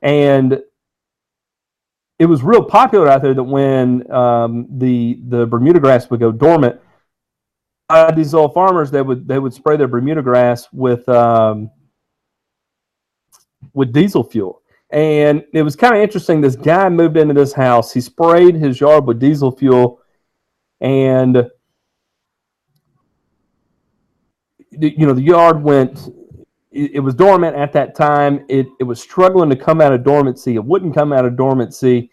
[0.01, 0.61] and
[2.19, 6.31] it was real popular out there that when um, the the Bermuda grass would go
[6.31, 6.79] dormant,
[7.89, 11.69] uh, these old farmers they would they would spray their Bermuda grass with um,
[13.73, 14.61] with diesel fuel.
[14.89, 16.39] And it was kind of interesting.
[16.39, 17.91] This guy moved into this house.
[17.91, 20.01] He sprayed his yard with diesel fuel,
[20.79, 21.49] and
[24.71, 26.13] you know the yard went.
[26.71, 28.45] It, was dormant at that time.
[28.49, 30.55] It it was struggling to come out of dormancy.
[30.55, 32.11] It wouldn't come out of dormancy,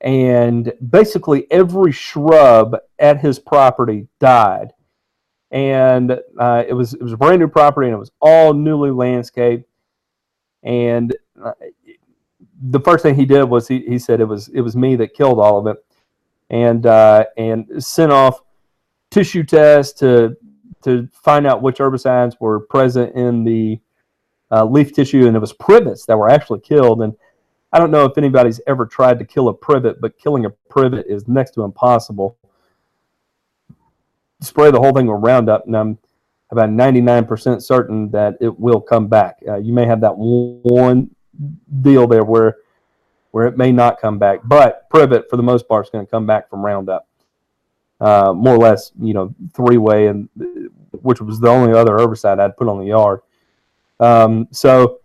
[0.00, 4.72] and basically every shrub at his property died
[5.52, 8.90] and uh, it was it was a brand new property and it was all newly
[8.90, 9.68] landscaped.
[10.62, 11.52] And uh,
[12.62, 15.14] the first thing he did was he, he said it was it was me that
[15.14, 15.84] killed all of it,
[16.50, 18.40] and uh, and sent off
[19.10, 20.36] tissue tests to
[20.84, 23.78] to find out which herbicides were present in the
[24.50, 27.02] uh, leaf tissue, and it was privets that were actually killed.
[27.02, 27.14] And
[27.72, 31.06] I don't know if anybody's ever tried to kill a privet, but killing a privet
[31.08, 32.38] is next to impossible
[34.42, 35.98] spray the whole thing with Roundup, and I'm
[36.50, 39.38] about 99% certain that it will come back.
[39.46, 41.10] Uh, you may have that one
[41.80, 42.56] deal there where
[43.30, 46.10] where it may not come back, but Privet for the most part is going to
[46.10, 47.08] come back from Roundup,
[47.98, 50.28] uh, more or less, you know, three way, and
[51.00, 53.20] which was the only other herbicide I'd put on the yard.
[54.00, 55.00] Um, so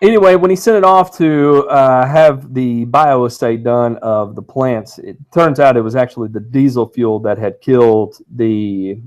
[0.00, 4.98] anyway, when he sent it off to uh, have the bioassay done of the plants,
[4.98, 9.00] it turns out it was actually the diesel fuel that had killed the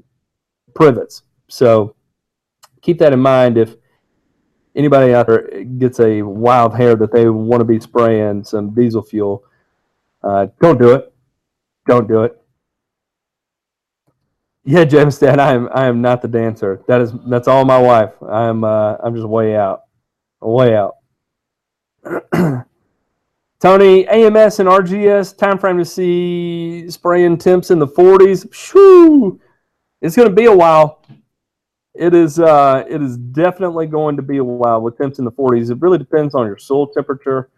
[0.74, 1.24] privets.
[1.48, 1.96] So
[2.82, 3.76] keep that in mind if
[4.76, 9.02] anybody out there gets a wild hair that they want to be spraying some diesel
[9.02, 9.44] fuel.
[10.22, 11.14] Uh, don't do it.
[11.86, 12.40] Don't do it.
[14.66, 16.82] Yeah, James, Dad, I am I am not the dancer.
[16.88, 18.14] That is that's all my wife.
[18.22, 19.82] I'm uh, I'm just way out
[20.48, 20.96] way out.
[23.60, 28.54] Tony, AMS and RGS, time frame to see spraying temps in the 40s.
[28.54, 29.40] Shoo!
[30.02, 31.02] It's going to be a while.
[31.96, 35.32] It is uh, it is definitely going to be a while with temps in the
[35.32, 35.72] 40s.
[35.72, 37.52] It really depends on your soil temperature.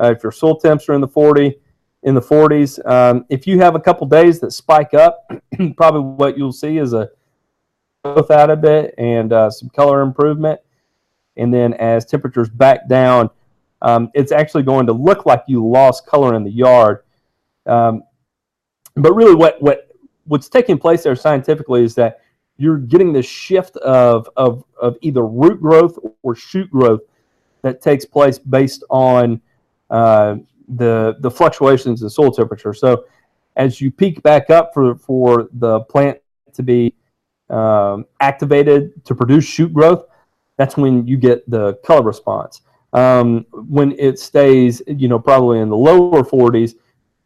[0.00, 1.58] Uh, if your soil temps are in the 40,
[2.04, 5.28] in the 40s, um, if you have a couple days that spike up,
[5.76, 7.08] probably what you'll see is a
[8.04, 10.60] growth out of it and uh, some color improvement
[11.36, 13.30] and then as temperatures back down,
[13.82, 17.00] um, it's actually going to look like you lost color in the yard.
[17.66, 18.04] Um,
[18.96, 19.88] but really, what what
[20.26, 22.20] what's taking place there scientifically is that
[22.56, 27.00] you're getting this shift of of of either root growth or shoot growth
[27.62, 29.40] that takes place based on
[29.90, 30.36] uh,
[30.68, 32.72] the the fluctuations in soil temperature.
[32.72, 33.04] So
[33.56, 36.18] as you peak back up for for the plant
[36.54, 36.94] to be
[37.50, 40.04] um, activated to produce shoot growth,
[40.56, 42.62] that's when you get the color response.
[42.92, 46.74] Um, when it stays, you know, probably in the lower 40s,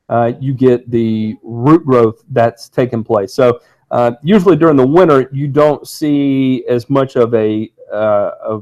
[0.09, 3.35] uh, you get the root growth that's taking place.
[3.35, 3.61] So
[3.91, 8.61] uh, usually during the winter, you don't see as much of a, uh, a,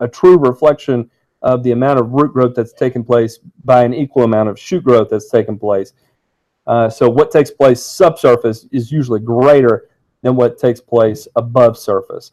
[0.00, 1.10] a true reflection
[1.42, 4.82] of the amount of root growth that's taking place by an equal amount of shoot
[4.82, 5.92] growth that's taking place.
[6.66, 9.88] Uh, so what takes place subsurface is usually greater
[10.22, 12.32] than what takes place above surface.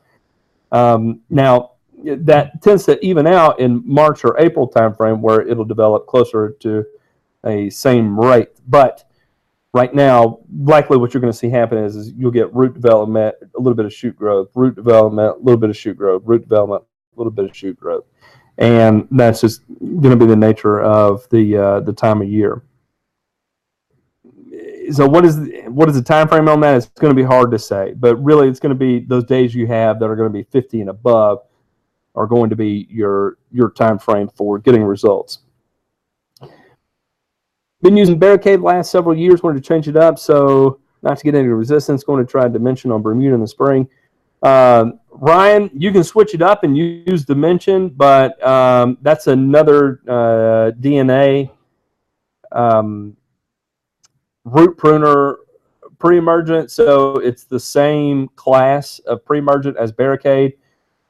[0.73, 6.05] Um, now, that tends to even out in March or April timeframe where it'll develop
[6.07, 6.85] closer to
[7.45, 8.49] a same rate.
[8.67, 9.05] But
[9.73, 13.35] right now, likely what you're going to see happen is, is you'll get root development,
[13.55, 16.41] a little bit of shoot growth, root development, a little bit of shoot growth, root
[16.41, 18.05] development, a little bit of shoot growth,
[18.57, 22.63] and that's just going to be the nature of the uh, the time of year.
[24.91, 26.75] So what is what is the time frame on that?
[26.75, 29.53] It's going to be hard to say, but really, it's going to be those days
[29.55, 31.39] you have that are going to be 50 and above
[32.15, 35.39] are going to be your your time frame for getting results.
[37.81, 39.43] Been using Barricade last several years.
[39.43, 42.03] Wanted to change it up, so not to get into resistance.
[42.03, 43.89] Going to try Dimension on Bermuda in the spring.
[44.41, 50.71] Uh, Ryan, you can switch it up and use Dimension, but um, that's another uh,
[50.79, 51.49] DNA
[52.51, 53.15] um,
[54.45, 55.37] root pruner
[55.99, 56.69] pre-emergent.
[56.69, 60.53] So it's the same class of pre-emergent as Barricade.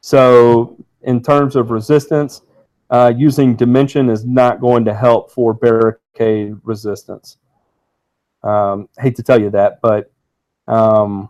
[0.01, 2.41] So in terms of resistance,
[2.89, 7.37] uh, using dimension is not going to help for barricade resistance.
[8.43, 10.11] Um, hate to tell you that, but
[10.67, 11.29] um,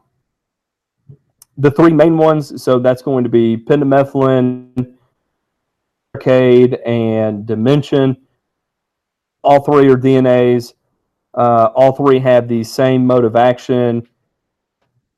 [1.57, 4.95] the three main ones, so that's going to be pendimethalin,
[6.11, 8.17] barricade, and dimension.
[9.43, 10.73] All three are DNAs.
[11.33, 14.07] Uh, all three have the same mode of action.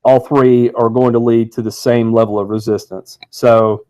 [0.04, 3.20] All three are going to lead to the same level of resistance.
[3.30, 3.86] So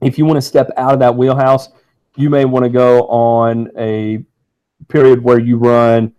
[0.00, 1.68] if you want to step out of that wheelhouse,
[2.16, 4.24] you may want to go on a
[4.88, 6.12] period where you run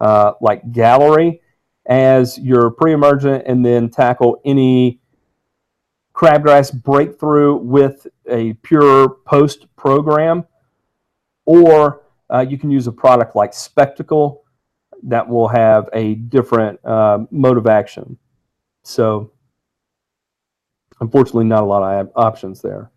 [0.00, 1.40] uh, like gallery
[1.86, 5.00] as your pre-emergent and then tackle any
[6.14, 10.44] crabgrass breakthrough with a pure post program
[11.46, 14.39] or uh, you can use a product like spectacle
[15.02, 18.16] that will have a different uh, mode of action
[18.82, 19.32] so
[21.00, 22.90] unfortunately not a lot of options there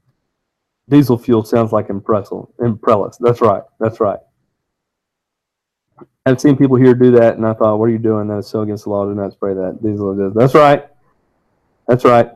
[0.89, 3.17] Diesel fuel sounds like Impressal, Imprellis.
[3.19, 3.63] That's right.
[3.79, 4.19] That's right.
[6.25, 8.27] I've seen people here do that, and I thought, what are you doing?
[8.27, 9.05] That's so against the law.
[9.05, 9.79] Do not spray that.
[9.81, 10.33] Diesel does.
[10.33, 10.87] That's right.
[11.87, 12.31] That's right.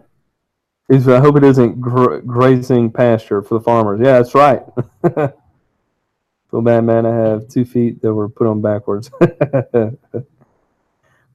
[0.90, 4.00] I hope it isn't gra- grazing pasture for the farmers.
[4.02, 4.64] Yeah, that's right.
[6.50, 7.06] Feel bad, man.
[7.06, 9.12] I have two feet that were put on backwards.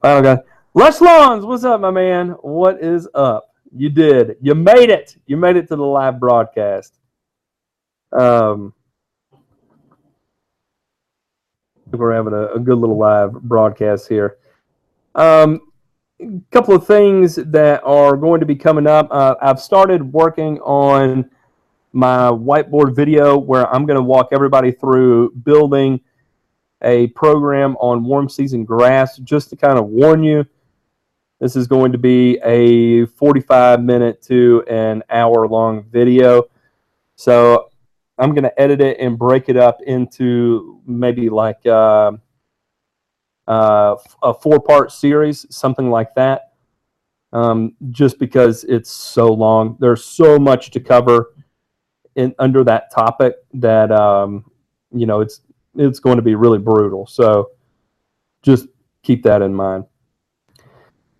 [0.01, 0.39] Final guy.
[0.75, 2.31] Les Lawns, what's up, my man?
[2.41, 3.51] What is up?
[3.77, 4.37] You did.
[4.41, 5.17] You made it.
[5.27, 6.99] You made it to the live broadcast.
[8.11, 8.73] Um,
[11.91, 14.39] we're having a, a, good little live broadcast here.
[15.15, 15.61] Um,
[16.21, 19.09] a couple of things that are going to be coming up.
[19.11, 21.31] Uh, I've started working on
[21.93, 26.01] my whiteboard video where I'm going to walk everybody through building
[26.83, 30.45] a program on warm season grass just to kind of warn you.
[31.41, 36.45] This is going to be a 45 minute to an hour long video.
[37.17, 37.69] So
[38.19, 42.13] I'm going to edit it and break it up into maybe like uh,
[43.47, 46.53] uh, a four part series, something like that.
[47.33, 51.35] Um, just because it's so long, there's so much to cover
[52.17, 54.45] in under that topic that um,
[54.93, 55.41] you know it's
[55.77, 57.07] it's going to be really brutal.
[57.07, 57.51] So
[58.43, 58.67] just
[59.03, 59.85] keep that in mind.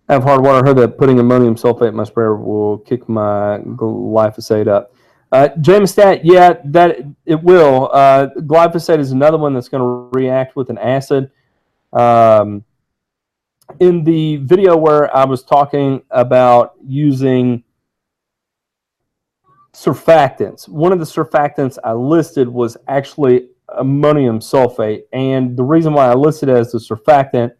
[0.09, 0.63] I have hard water.
[0.63, 4.93] I heard that putting ammonium sulfate in my sprayer will kick my glyphosate up.
[5.31, 7.89] Uh, Jamestat, yeah, that it will.
[7.91, 11.31] Uh, glyphosate is another one that's going to react with an acid.
[11.93, 12.63] Um,
[13.79, 17.62] in the video where I was talking about using
[19.73, 25.03] surfactants, one of the surfactants I listed was actually ammonium sulfate.
[25.11, 27.53] And the reason why I listed it as the surfactant,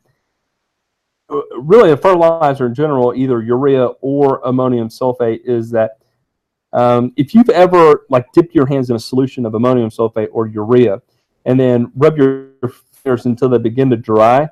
[1.30, 5.98] uh, really a fertilizer in general, either urea or ammonium sulfate, is that
[6.72, 10.48] um, if you've ever like dipped your hands in a solution of ammonium sulfate or
[10.48, 11.02] urea
[11.46, 12.50] and then rub your
[12.92, 14.50] fingers until they begin to dry,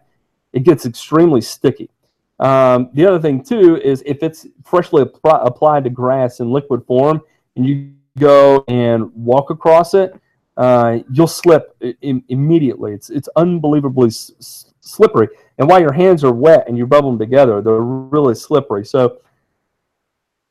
[0.53, 1.89] it gets extremely sticky.
[2.39, 7.21] Um, the other thing too is if it's freshly applied to grass in liquid form
[7.55, 10.13] and you go and walk across it,
[10.57, 12.93] uh, you'll slip Im- immediately.
[12.93, 17.17] It's it's unbelievably s- slippery, and while your hands are wet and you rub them
[17.17, 18.85] together, they're really slippery.
[18.85, 19.19] So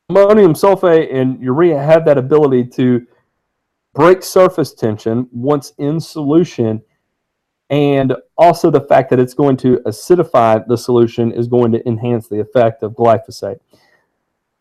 [0.09, 3.05] ammonium sulfate and urea have that ability to
[3.93, 6.81] break surface tension once in solution
[7.69, 12.27] and also the fact that it's going to acidify the solution is going to enhance
[12.27, 13.59] the effect of glyphosate.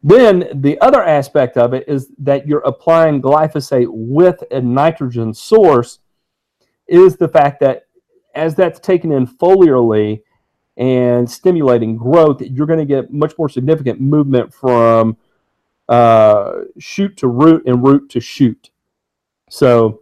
[0.02, 5.98] Then the other aspect of it is that you're applying glyphosate with a nitrogen source
[6.88, 7.84] is the fact that
[8.34, 10.22] as that's taken in foliarly
[10.76, 15.16] and stimulating growth, you're going to get much more significant movement from
[15.88, 18.70] uh, shoot to root and root to shoot.
[19.50, 20.00] So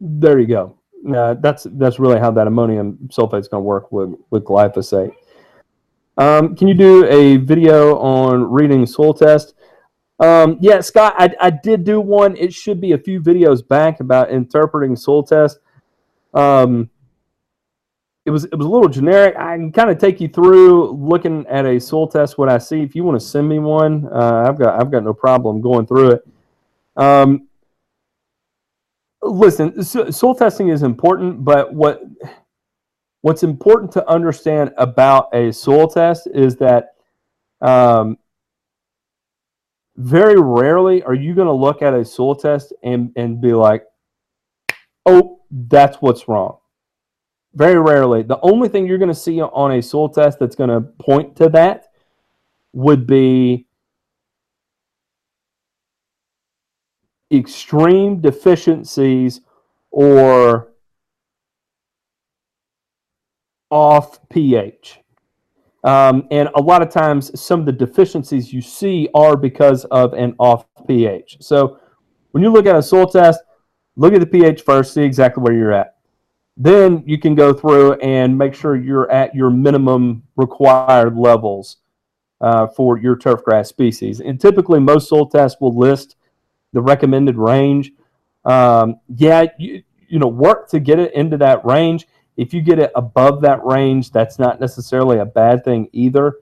[0.00, 0.78] there you go.
[1.14, 5.12] uh, that's that's really how that ammonium sulfate is going to work with with glyphosate.
[6.18, 9.54] Um, can you do a video on reading soil test?
[10.18, 12.36] Um, yeah, Scott, I, I did do one.
[12.36, 15.60] It should be a few videos back about interpreting soil test.
[16.34, 16.90] Um,
[18.26, 19.36] it was it was a little generic.
[19.36, 22.36] I can kind of take you through looking at a soil test.
[22.36, 22.82] What I see.
[22.82, 25.86] If you want to send me one, uh, I've got I've got no problem going
[25.86, 26.28] through it.
[26.96, 27.46] Um,
[29.22, 32.02] listen, soil testing is important, but what
[33.22, 36.94] what's important to understand about a soil test is that
[37.60, 38.18] um,
[39.96, 43.84] very rarely are you going to look at a soil test and, and be like,
[45.06, 46.58] oh, that's what's wrong.
[47.54, 48.22] Very rarely.
[48.22, 51.34] The only thing you're going to see on a soil test that's going to point
[51.36, 51.86] to that
[52.72, 53.66] would be
[57.32, 59.40] extreme deficiencies
[59.90, 60.67] or
[63.70, 65.00] off pH.
[65.84, 70.12] Um, and a lot of times, some of the deficiencies you see are because of
[70.12, 71.38] an off pH.
[71.40, 71.78] So,
[72.32, 73.40] when you look at a soil test,
[73.96, 75.96] look at the pH first, see exactly where you're at.
[76.56, 81.76] Then you can go through and make sure you're at your minimum required levels
[82.40, 84.20] uh, for your turf grass species.
[84.20, 86.16] And typically, most soil tests will list
[86.72, 87.92] the recommended range.
[88.44, 92.08] Um, yeah, you, you know, work to get it into that range.
[92.38, 96.36] If you get it above that range, that's not necessarily a bad thing either.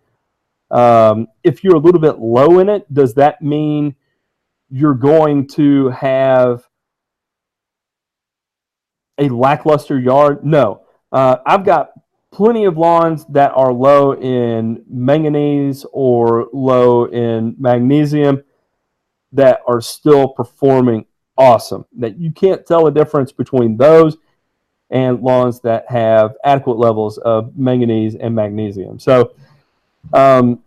[0.70, 3.97] Um, if you're a little bit low in it, does that mean
[4.68, 6.68] you're going to have
[9.16, 10.44] a lackluster yard?
[10.44, 10.82] No.
[11.11, 11.92] Uh, I've got
[12.30, 18.44] plenty of lawns that are low in manganese or low in magnesium
[19.32, 21.07] that are still performing
[21.38, 21.86] awesome.
[21.97, 24.18] That you can't tell a difference between those
[24.91, 28.99] and lawns that have adequate levels of manganese and magnesium.
[28.99, 29.32] So
[30.12, 30.62] um,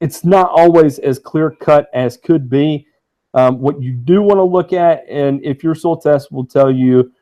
[0.00, 2.86] it's not always as clear cut as could be.
[3.34, 6.70] Um, what you do want to look at, and if your soil test will tell
[6.70, 7.12] you,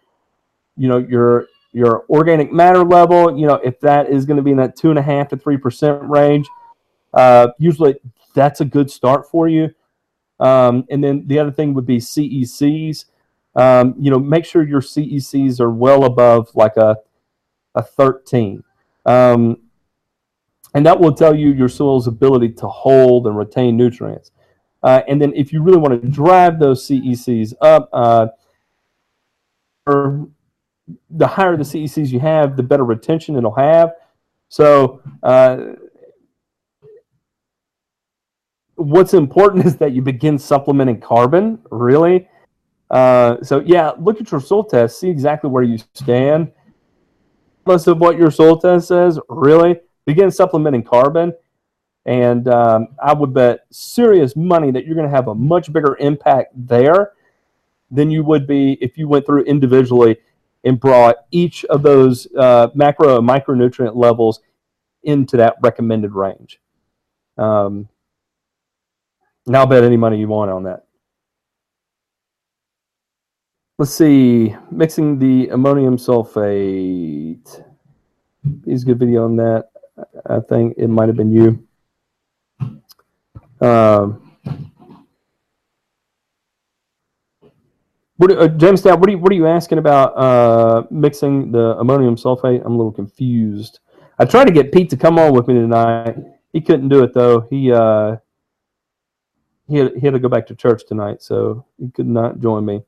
[0.77, 4.53] you know, your your organic matter level, you know, if that is going to be
[4.53, 6.47] in that two and a half to three percent range,
[7.15, 7.97] uh, usually
[8.35, 9.75] that's a good start for you.
[10.39, 13.07] Um, and then the other thing would be CECs.
[13.57, 16.97] Um, you know, make sure your CECs are well above like a,
[17.75, 18.65] a 13.
[19.07, 19.59] Um,
[20.75, 24.33] and that will tell you your soil's ability to hold and retain nutrients.
[24.83, 28.27] Uh, and then if you really want to drive those CECs up, uh,
[29.87, 33.93] the higher the CECs you have, the better retention it'll have.
[34.49, 35.59] So uh,
[38.75, 42.29] what's important is that you begin supplementing carbon, really.
[42.91, 46.53] Uh, so, yeah, look at your soil test, see exactly where you stand.
[47.67, 51.33] Most of what your soil test says, really, begin supplementing carbon.
[52.07, 55.97] And um, I would bet serious money that you're going to have a much bigger
[55.99, 57.13] impact there
[57.91, 60.19] than you would be if you went through individually
[60.65, 64.41] and brought each of those uh, macro and micronutrient levels
[65.03, 66.61] into that recommended range.
[67.37, 67.89] Um,
[69.47, 70.87] bet any money you want on that.
[73.77, 77.65] Let's see, mixing the ammonium sulfate.
[78.65, 79.71] He's a good video on that.
[80.27, 81.67] I think it might have been you.
[83.61, 84.39] Um,
[88.17, 91.77] what, uh, James Stout, what are you what are you asking about uh, mixing the
[91.77, 92.65] ammonium sulfate?
[92.65, 93.81] I'm a little confused.
[94.21, 96.17] I tried to get Pete to come on with me tonight.
[96.53, 97.41] He couldn't do it though.
[97.51, 98.19] He uh,
[99.67, 102.65] he had, he had to go back to church tonight, so he could not join
[102.65, 102.85] me.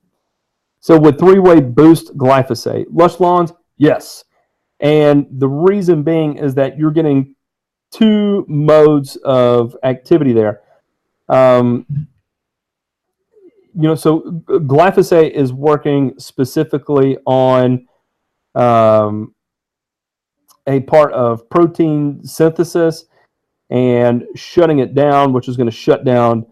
[0.87, 4.23] So with three-way boost glyphosate, lush lawns, yes.
[4.79, 7.35] And the reason being is that you're getting
[7.91, 10.61] two modes of activity there.
[11.29, 11.87] Um,
[13.75, 17.89] you know, so glyphosate is working specifically on
[18.55, 19.35] um,
[20.69, 23.07] a part of protein synthesis
[23.71, 26.47] and shutting it down, which is going to shut down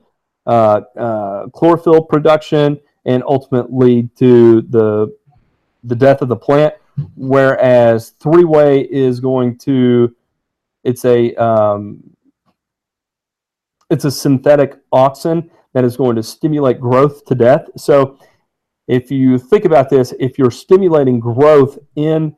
[0.44, 5.16] uh, uh, chlorophyll production and ultimately lead to the
[5.82, 6.74] the death of the plant.
[7.16, 10.14] Whereas three way is going to
[10.84, 12.02] it's a um,
[13.90, 17.68] it's a synthetic auxin that is going to stimulate growth to death.
[17.76, 18.18] So
[18.86, 22.36] if you think about this, if you're stimulating growth in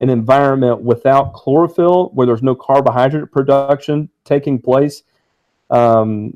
[0.00, 5.02] an environment without chlorophyll, where there's no carbohydrate production taking place,
[5.70, 6.32] um,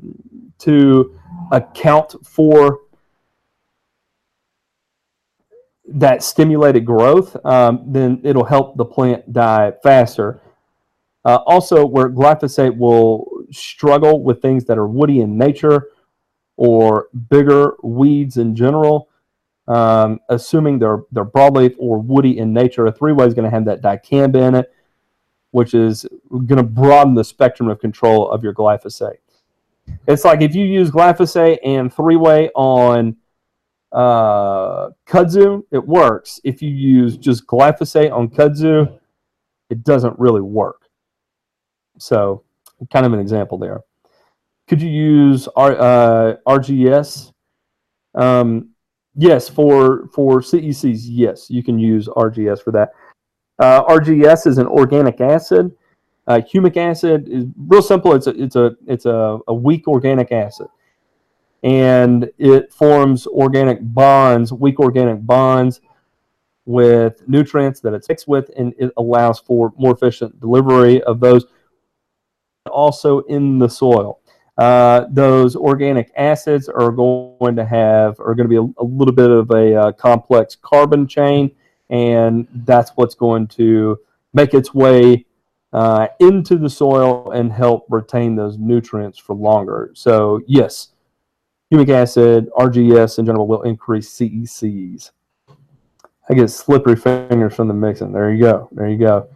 [0.59, 1.17] to
[1.51, 2.79] account for
[5.85, 10.41] that stimulated growth, um, then it'll help the plant die faster.
[11.25, 15.89] Uh, also, where glyphosate will struggle with things that are woody in nature
[16.57, 19.09] or bigger weeds in general,
[19.67, 23.65] um, assuming they're they're broadleaf or woody in nature, a three-way is going to have
[23.65, 24.73] that dicamba in it,
[25.51, 29.17] which is going to broaden the spectrum of control of your glyphosate.
[30.07, 33.15] It's like if you use glyphosate and three-way on
[33.93, 36.39] uh, kudzu, it works.
[36.43, 38.99] If you use just glyphosate on kudzu,
[39.69, 40.89] it doesn't really work.
[41.99, 42.43] So,
[42.91, 43.81] kind of an example there.
[44.67, 47.31] Could you use R, uh, RGS?
[48.15, 48.69] Um,
[49.15, 52.93] yes, for for CECs, yes, you can use RGS for that.
[53.59, 55.71] Uh, RGS is an organic acid.
[56.25, 58.13] Uh, humic acid is real simple.
[58.13, 60.67] It's a it's a it's a, a weak organic acid
[61.63, 65.79] and it forms organic bonds, weak organic bonds
[66.65, 71.45] with nutrients that it's mixed with, and it allows for more efficient delivery of those.
[72.69, 74.19] Also in the soil,
[74.57, 79.13] uh, those organic acids are going to have are going to be a, a little
[79.13, 81.49] bit of a uh, complex carbon chain,
[81.89, 83.97] and that's what's going to
[84.33, 85.25] make its way
[85.73, 89.91] uh, into the soil and help retain those nutrients for longer.
[89.93, 90.92] So yes,
[91.73, 95.11] humic acid, RGS in general will increase CECs.
[96.29, 98.11] I get slippery fingers from the mixing.
[98.11, 98.69] There you go.
[98.71, 99.27] There you go.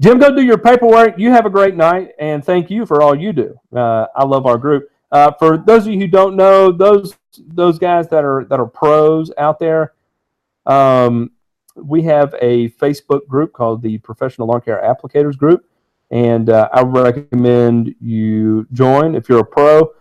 [0.00, 1.18] Jim, go do your paperwork.
[1.18, 3.58] You have a great night, and thank you for all you do.
[3.74, 4.90] Uh, I love our group.
[5.12, 8.66] Uh, for those of you who don't know, those those guys that are that are
[8.66, 9.92] pros out there,
[10.66, 11.30] um,
[11.76, 15.64] we have a Facebook group called the Professional Lawn Care Applicators Group,
[16.10, 19.92] and uh, I recommend you join if you're a pro.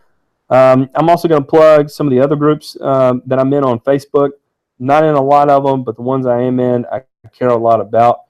[0.52, 3.64] Um, I'm also going to plug some of the other groups um, that I'm in
[3.64, 4.32] on Facebook.
[4.80, 7.58] Not in a lot of them, but the ones I am in, I care a
[7.58, 8.22] lot about.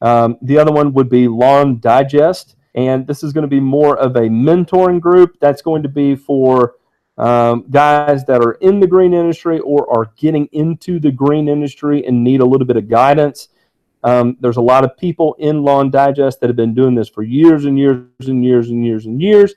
[0.00, 3.96] Um, the other one would be Lawn Digest, and this is going to be more
[3.96, 5.38] of a mentoring group.
[5.40, 6.74] That's going to be for
[7.18, 12.04] um, guys that are in the green industry or are getting into the green industry
[12.06, 13.48] and need a little bit of guidance.
[14.02, 17.22] Um, there's a lot of people in Lawn Digest that have been doing this for
[17.22, 19.54] years and years and years and years and years.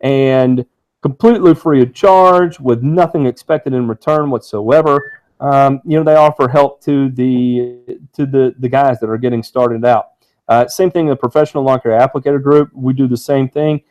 [0.00, 0.66] And
[1.04, 5.20] completely free of charge with nothing expected in return whatsoever.
[5.38, 9.42] Um, you know, they offer help to the to the the guys that are getting
[9.42, 10.12] started out.
[10.48, 12.70] Uh, same thing, the professional lawn care applicator group.
[12.72, 13.82] We do the same thing,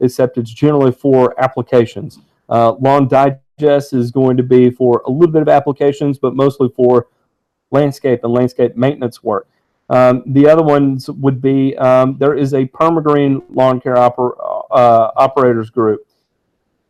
[0.00, 2.18] except it's generally for applications.
[2.48, 6.68] Uh, lawn digest is going to be for a little bit of applications, but mostly
[6.74, 7.06] for
[7.70, 9.46] landscape and landscape maintenance work.
[9.88, 14.32] Um, the other ones would be um, there is a permagreen lawn care oper,
[14.72, 16.05] uh, operators group.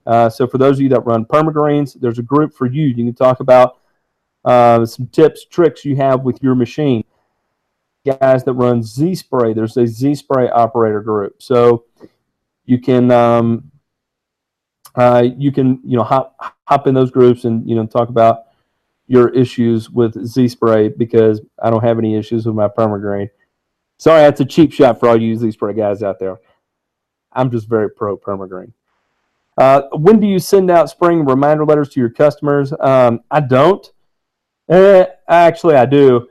[0.07, 2.87] Uh, so for those of you that run permagreens, there's a group for you.
[2.87, 3.79] You can talk about
[4.45, 7.05] uh, some tips, tricks you have with your machine.
[8.07, 11.43] Guys that run Z spray, there's a Z spray operator group.
[11.43, 11.85] So
[12.65, 13.73] you can um,
[14.95, 16.37] uh, you can you know hop
[16.69, 18.45] hop in those groups and you know talk about
[19.09, 23.31] your issues with Z spray because I don't have any issues with my permagreen.
[23.99, 26.39] Sorry, that's a cheap shot for all you Z spray guys out there.
[27.33, 28.73] I'm just very pro permagreen.
[29.57, 32.73] Uh, when do you send out spring reminder letters to your customers?
[32.79, 33.87] Um, I don't.
[34.69, 36.29] Eh, actually, I do.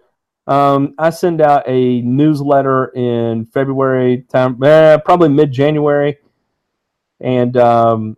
[0.48, 6.18] Um, I send out a newsletter in February time, eh, probably mid January,
[7.20, 8.18] and um,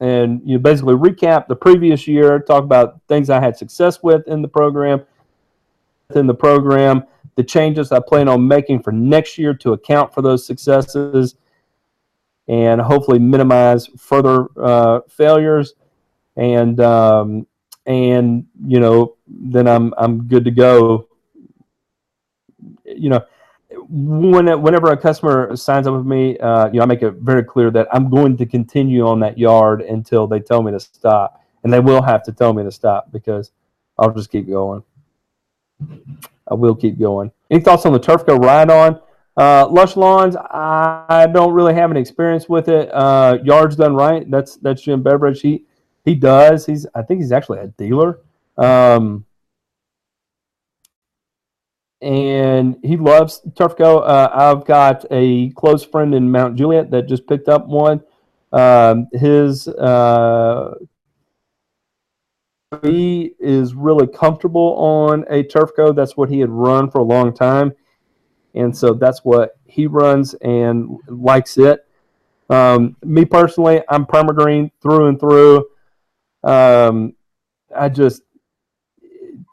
[0.00, 4.42] and you basically recap the previous year, talk about things I had success with in
[4.42, 5.02] the program,
[6.16, 7.04] in the program,
[7.36, 11.36] the changes I plan on making for next year to account for those successes,
[12.48, 15.74] and hopefully minimize further uh, failures.
[16.36, 17.46] And um,
[17.86, 21.08] and you know, then I'm I'm good to go.
[22.84, 23.24] You know,
[23.88, 27.44] when, whenever a customer signs up with me, uh, you know, I make it very
[27.44, 31.44] clear that I'm going to continue on that yard until they tell me to stop,
[31.64, 33.52] and they will have to tell me to stop because
[33.98, 34.82] I'll just keep going.
[36.48, 37.30] I will keep going.
[37.50, 39.00] Any thoughts on the Turfco ride on?
[39.36, 42.90] Uh, Lush Lawns, I don't really have any experience with it.
[42.92, 44.30] Uh, Yards done right.
[44.30, 45.40] That's that's Jim Beveridge.
[45.40, 45.64] He
[46.04, 46.66] he does.
[46.66, 48.20] He's I think he's actually a dealer.
[48.58, 49.24] Um,
[52.02, 54.02] and he loves Turfco.
[54.06, 58.02] Uh, I've got a close friend in Mount Juliet that just picked up one.
[58.52, 60.74] Um, his uh,
[62.82, 65.96] he is really comfortable on a Turfco.
[65.96, 67.72] That's what he had run for a long time
[68.54, 71.86] and so that's what he runs and likes it.
[72.50, 75.66] Um, me personally, I'm permagreen through and through.
[76.44, 77.14] Um,
[77.74, 78.22] I just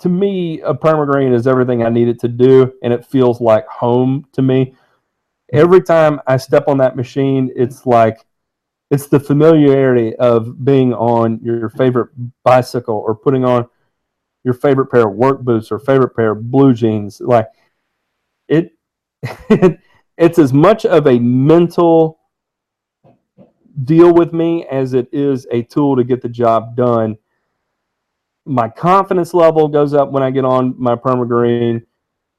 [0.02, 3.68] to me, a permagreen is everything I need it to do, and it feels like
[3.68, 4.76] home to me.
[5.52, 8.26] Every time I step on that machine, it's like
[8.92, 12.10] it's the familiarity of being on your favorite
[12.44, 13.68] bicycle or putting on
[14.44, 17.20] your favorite pair of work boots or favorite pair of blue jeans.
[17.20, 17.48] Like
[20.18, 22.20] it's as much of a mental
[23.84, 27.18] deal with me as it is a tool to get the job done.
[28.46, 31.86] My confidence level goes up when I get on my permagreen.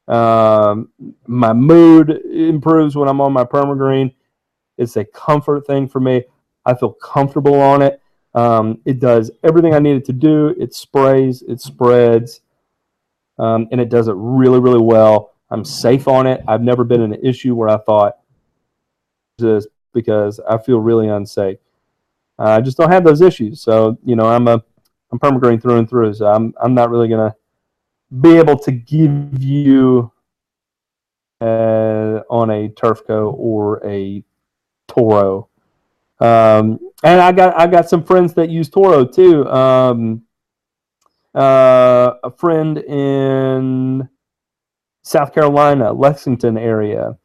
[0.09, 0.89] Um,
[1.27, 4.15] my mood improves when I'm on my permagreen.
[4.77, 6.25] It's a comfort thing for me.
[6.67, 8.01] I feel comfortable on it.
[8.35, 10.55] Um, it does everything I need it to do.
[10.59, 12.41] It sprays, it spreads,
[13.39, 15.35] um, and it does it really, really well.
[15.51, 16.43] I'm safe on it.
[16.47, 18.19] I've never been in an issue where I thought
[19.39, 21.59] this because I feel really unsafe.
[22.39, 23.61] Uh, I just don't have those issues.
[23.61, 24.63] So you know, I'm a
[25.13, 26.15] I'm permagreen through and through.
[26.15, 27.35] So I'm I'm not really gonna
[28.21, 30.13] be able to give you
[31.41, 34.23] uh, on a Turfco or a
[34.89, 35.51] Toro
[36.21, 39.49] um, and I got I got some friends that use Toro too.
[39.49, 40.23] Um,
[41.35, 44.09] uh, a friend in
[45.03, 47.17] South Carolina, Lexington area.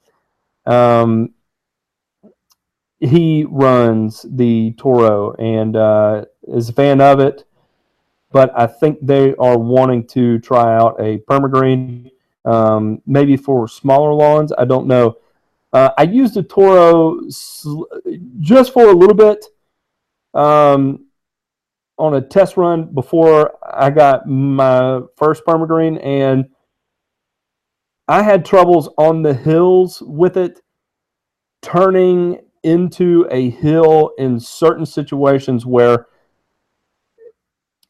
[0.65, 1.34] Um,
[2.99, 7.43] he runs the Toro and uh, is a fan of it,
[8.32, 12.11] but I think they are wanting to try out a permagreen,
[12.45, 14.51] um, maybe for smaller lawns.
[14.57, 15.17] I don't know.
[15.73, 17.19] Uh, I used a Toro
[18.39, 19.45] just for a little bit
[20.34, 21.05] um,
[21.97, 26.45] on a test run before I got my first permagreen, and
[28.07, 30.61] I had troubles on the hills with it
[31.61, 36.07] turning into a hill in certain situations where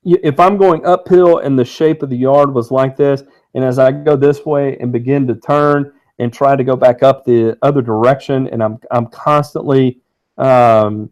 [0.04, 3.80] if I'm going uphill and the shape of the yard was like this, and as
[3.80, 7.58] I go this way and begin to turn, and try to go back up the
[7.62, 10.02] other direction, and I'm I'm constantly
[10.38, 11.10] um,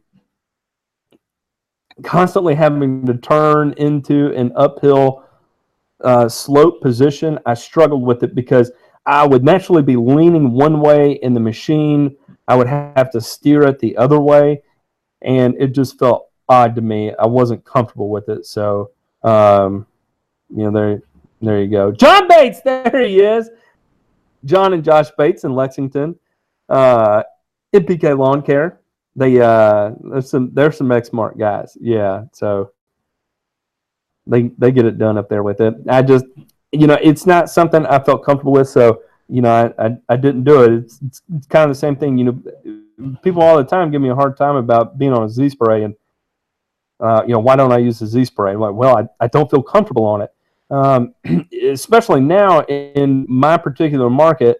[2.03, 5.25] constantly having to turn into an uphill
[6.03, 7.39] uh, slope position.
[7.45, 8.71] I struggled with it because
[9.05, 12.15] I would naturally be leaning one way in the machine.
[12.47, 14.61] I would have to steer it the other way,
[15.21, 17.13] and it just felt odd to me.
[17.17, 18.91] I wasn't comfortable with it, so
[19.23, 19.85] um,
[20.49, 21.01] you know there
[21.41, 21.91] there you go.
[21.91, 23.49] John Bates, there he is.
[24.45, 26.17] John and Josh Bates in Lexington.
[26.69, 27.23] Uh,
[27.73, 28.79] NPK Lawn Care.
[29.15, 31.77] They uh, there's some there's some Exmark guys.
[31.79, 32.71] Yeah, so
[34.25, 35.75] they they get it done up there with it.
[35.87, 36.25] I just
[36.73, 40.15] you know it's not something I felt comfortable with, so you know I I, I
[40.17, 40.73] didn't do it.
[40.73, 42.17] It's, it's, it's kind of the same thing.
[42.17, 45.29] You know, people all the time give me a hard time about being on a
[45.29, 45.95] Z spray and
[46.99, 48.55] uh, you know why don't I use the Z spray?
[48.55, 50.33] Like, well, I, I don't feel comfortable on it
[50.73, 51.13] um,
[51.63, 54.59] especially now in my particular market,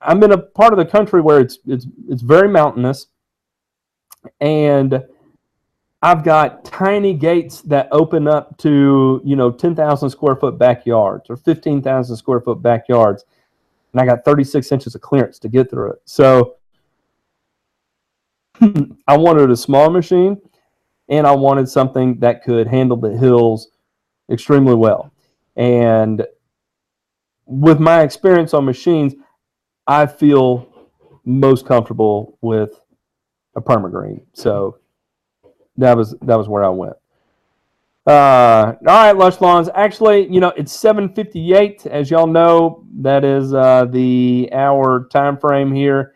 [0.00, 3.08] I'm in a part of the country where it's it's it's very mountainous,
[4.40, 5.02] and
[6.00, 11.28] I've got tiny gates that open up to you know ten thousand square foot backyards
[11.28, 13.24] or fifteen thousand square foot backyards,
[13.92, 16.02] and I got thirty six inches of clearance to get through it.
[16.04, 16.56] So
[19.08, 20.40] I wanted a small machine,
[21.08, 23.68] and I wanted something that could handle the hills
[24.30, 25.12] extremely well.
[25.56, 26.24] And
[27.46, 29.14] with my experience on machines,
[29.86, 30.68] I feel
[31.24, 32.80] most comfortable with
[33.56, 34.22] a permagreen.
[34.32, 34.77] So
[35.78, 36.96] that was that was where I went.
[38.06, 39.68] Uh, all right, Lush Lawns.
[39.74, 41.86] Actually, you know, it's 7:58.
[41.86, 46.14] As y'all know, that is uh, the hour time frame here,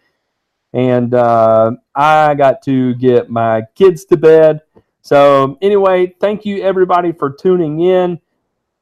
[0.73, 4.63] and uh, I got to get my kids to bed.
[5.03, 8.21] So anyway, thank you everybody for tuning in.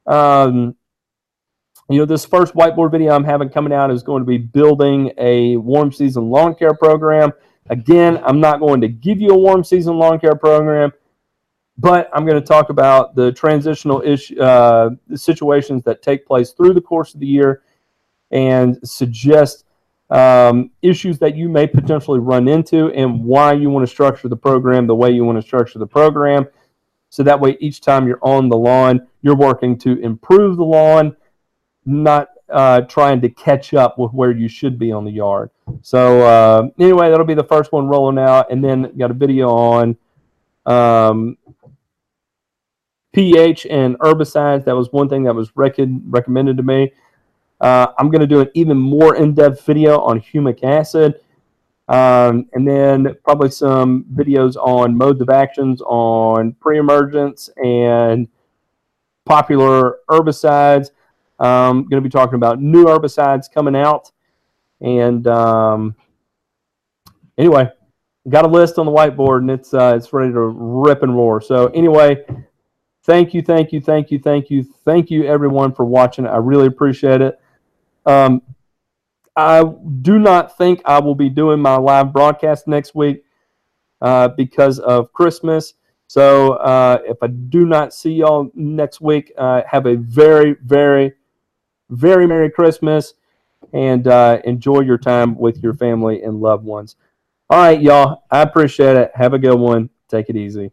[0.07, 0.75] Um,
[1.89, 5.11] you know, this first whiteboard video I'm having coming out is going to be building
[5.17, 7.33] a warm season lawn care program.
[7.71, 10.91] Again, I'm not going to give you a warm season lawn care program,
[11.77, 16.73] but I'm going to talk about the transitional issue, uh, situations that take place through
[16.73, 17.63] the course of the year
[18.29, 19.63] and suggest
[20.09, 24.35] um, issues that you may potentially run into and why you want to structure the
[24.35, 26.45] program the way you want to structure the program.
[27.09, 31.15] So that way, each time you're on the lawn, you're working to improve the lawn,
[31.85, 35.49] not uh, trying to catch up with where you should be on the yard.
[35.81, 39.49] So uh, anyway, that'll be the first one rolling out, and then got a video
[39.49, 39.97] on
[40.65, 41.37] um,
[43.13, 44.65] pH and herbicides.
[44.65, 46.91] That was one thing that was rec- recommended to me.
[47.59, 51.19] Uh, I'm going to do an even more in-depth video on humic acid,
[51.87, 58.27] um, and then probably some videos on modes of actions on pre-emergence and
[59.25, 60.89] popular herbicides.
[61.41, 64.11] Um, going to be talking about new herbicides coming out.
[64.79, 65.95] And um,
[67.37, 67.69] anyway,
[68.29, 71.41] got a list on the whiteboard and it's uh, it's ready to rip and roar.
[71.41, 72.23] So anyway,
[73.03, 76.27] thank you, thank you, thank you, thank you, thank you everyone for watching.
[76.27, 77.39] I really appreciate it.
[78.05, 78.41] Um,
[79.35, 79.63] I
[80.01, 83.23] do not think I will be doing my live broadcast next week
[84.01, 85.73] uh, because of Christmas.
[86.07, 91.13] So uh, if I do not see y'all next week, uh, have a very, very,
[91.91, 93.13] very Merry Christmas
[93.73, 96.95] and uh, enjoy your time with your family and loved ones.
[97.49, 98.23] All right, y'all.
[98.31, 99.11] I appreciate it.
[99.13, 99.89] Have a good one.
[100.07, 100.71] Take it easy.